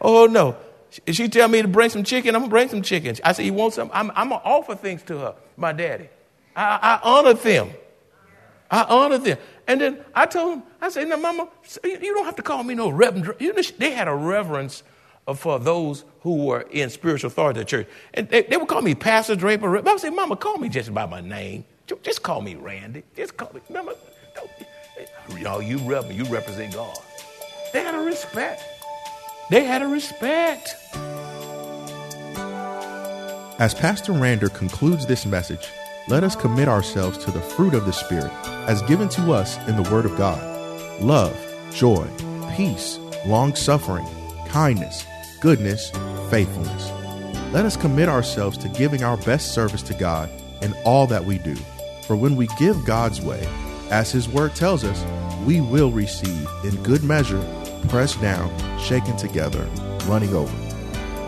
Oh, 0.00 0.26
no. 0.26 0.56
She, 0.90 1.12
she 1.12 1.28
tell 1.28 1.48
me 1.48 1.62
to 1.62 1.68
bring 1.68 1.90
some 1.90 2.04
chicken, 2.04 2.34
I'm 2.34 2.42
going 2.42 2.50
to 2.50 2.54
bring 2.54 2.68
some 2.68 2.82
chicken. 2.82 3.16
I 3.24 3.32
said, 3.32 3.46
you 3.46 3.52
want 3.52 3.74
some? 3.74 3.90
I'm, 3.92 4.10
I'm 4.14 4.28
going 4.30 4.40
to 4.40 4.46
offer 4.46 4.74
things 4.74 5.02
to 5.04 5.18
her, 5.18 5.34
my 5.56 5.72
daddy. 5.72 6.08
I, 6.54 6.78
I 6.82 7.00
honor 7.02 7.34
them. 7.34 7.70
I 8.70 8.82
honor 8.84 9.18
them. 9.18 9.38
And 9.68 9.80
then 9.80 10.04
I 10.14 10.26
told 10.26 10.54
him, 10.54 10.62
I 10.80 10.88
said, 10.88 11.08
now, 11.08 11.16
mama, 11.16 11.48
you 11.84 12.14
don't 12.14 12.24
have 12.24 12.36
to 12.36 12.42
call 12.42 12.62
me 12.62 12.74
no 12.74 12.88
reverend. 12.88 13.34
You 13.38 13.52
know, 13.52 13.62
they 13.78 13.92
had 13.92 14.08
a 14.08 14.14
reverence 14.14 14.82
for 15.34 15.58
those 15.58 16.04
who 16.20 16.44
were 16.44 16.62
in 16.70 16.90
spiritual 16.90 17.28
authority 17.28 17.60
the 17.60 17.64
church. 17.64 17.88
And 18.14 18.28
they, 18.28 18.42
they 18.42 18.56
would 18.56 18.68
call 18.68 18.82
me 18.82 18.94
Pastor 18.94 19.36
Draper. 19.36 19.88
I 19.88 19.96
say, 19.96 20.10
Mama, 20.10 20.36
call 20.36 20.58
me 20.58 20.68
just 20.68 20.92
by 20.94 21.06
my 21.06 21.20
name. 21.20 21.64
Just 22.02 22.22
call 22.22 22.42
me 22.42 22.54
Randy. 22.54 23.02
Just 23.16 23.36
call 23.36 23.50
me. 23.52 23.60
Remember, 23.68 23.94
y'all, 25.38 25.62
you 25.62 25.78
rep, 25.78 26.12
you 26.12 26.24
represent 26.24 26.74
God. 26.74 26.98
They 27.72 27.82
had 27.82 27.94
a 27.94 28.00
respect. 28.00 28.62
They 29.50 29.64
had 29.64 29.82
a 29.82 29.86
respect. 29.86 30.74
As 33.58 33.72
Pastor 33.72 34.12
Rander 34.12 34.52
concludes 34.52 35.06
this 35.06 35.24
message, 35.24 35.68
let 36.08 36.24
us 36.24 36.36
commit 36.36 36.68
ourselves 36.68 37.18
to 37.24 37.30
the 37.30 37.40
fruit 37.40 37.74
of 37.74 37.86
the 37.86 37.92
Spirit 37.92 38.32
as 38.68 38.82
given 38.82 39.08
to 39.10 39.32
us 39.32 39.56
in 39.68 39.80
the 39.80 39.88
Word 39.90 40.04
of 40.04 40.16
God 40.16 40.42
love, 41.00 41.36
joy, 41.72 42.06
peace, 42.56 42.98
long 43.26 43.54
suffering, 43.54 44.06
kindness, 44.48 45.04
goodness, 45.40 45.90
faithfulness. 46.30 46.90
Let 47.52 47.64
us 47.66 47.76
commit 47.76 48.08
ourselves 48.08 48.58
to 48.58 48.68
giving 48.68 49.04
our 49.04 49.16
best 49.18 49.52
service 49.52 49.82
to 49.84 49.94
God 49.94 50.30
in 50.62 50.74
all 50.84 51.06
that 51.06 51.24
we 51.24 51.38
do. 51.38 51.56
For 52.06 52.14
when 52.14 52.36
we 52.36 52.46
give 52.58 52.84
God's 52.84 53.20
way, 53.20 53.44
as 53.90 54.12
His 54.12 54.28
Word 54.28 54.54
tells 54.54 54.84
us, 54.84 55.04
we 55.44 55.60
will 55.60 55.90
receive 55.90 56.48
in 56.62 56.80
good 56.84 57.02
measure, 57.02 57.44
pressed 57.88 58.20
down, 58.20 58.48
shaken 58.78 59.16
together, 59.16 59.68
running 60.06 60.32
over. 60.32 60.54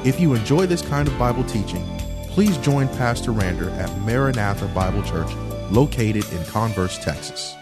If 0.05 0.21
you 0.21 0.35
enjoy 0.35 0.67
this 0.67 0.83
kind 0.83 1.09
of 1.09 1.19
Bible 1.19 1.43
teaching, 1.45 1.85
please 2.29 2.57
join 2.59 2.87
Pastor 2.91 3.33
Rander 3.33 3.77
at 3.77 3.91
Maranatha 4.03 4.69
Bible 4.69 5.03
Church, 5.03 5.31
located 5.73 6.25
in 6.31 6.45
Converse, 6.45 6.97
Texas. 6.99 7.58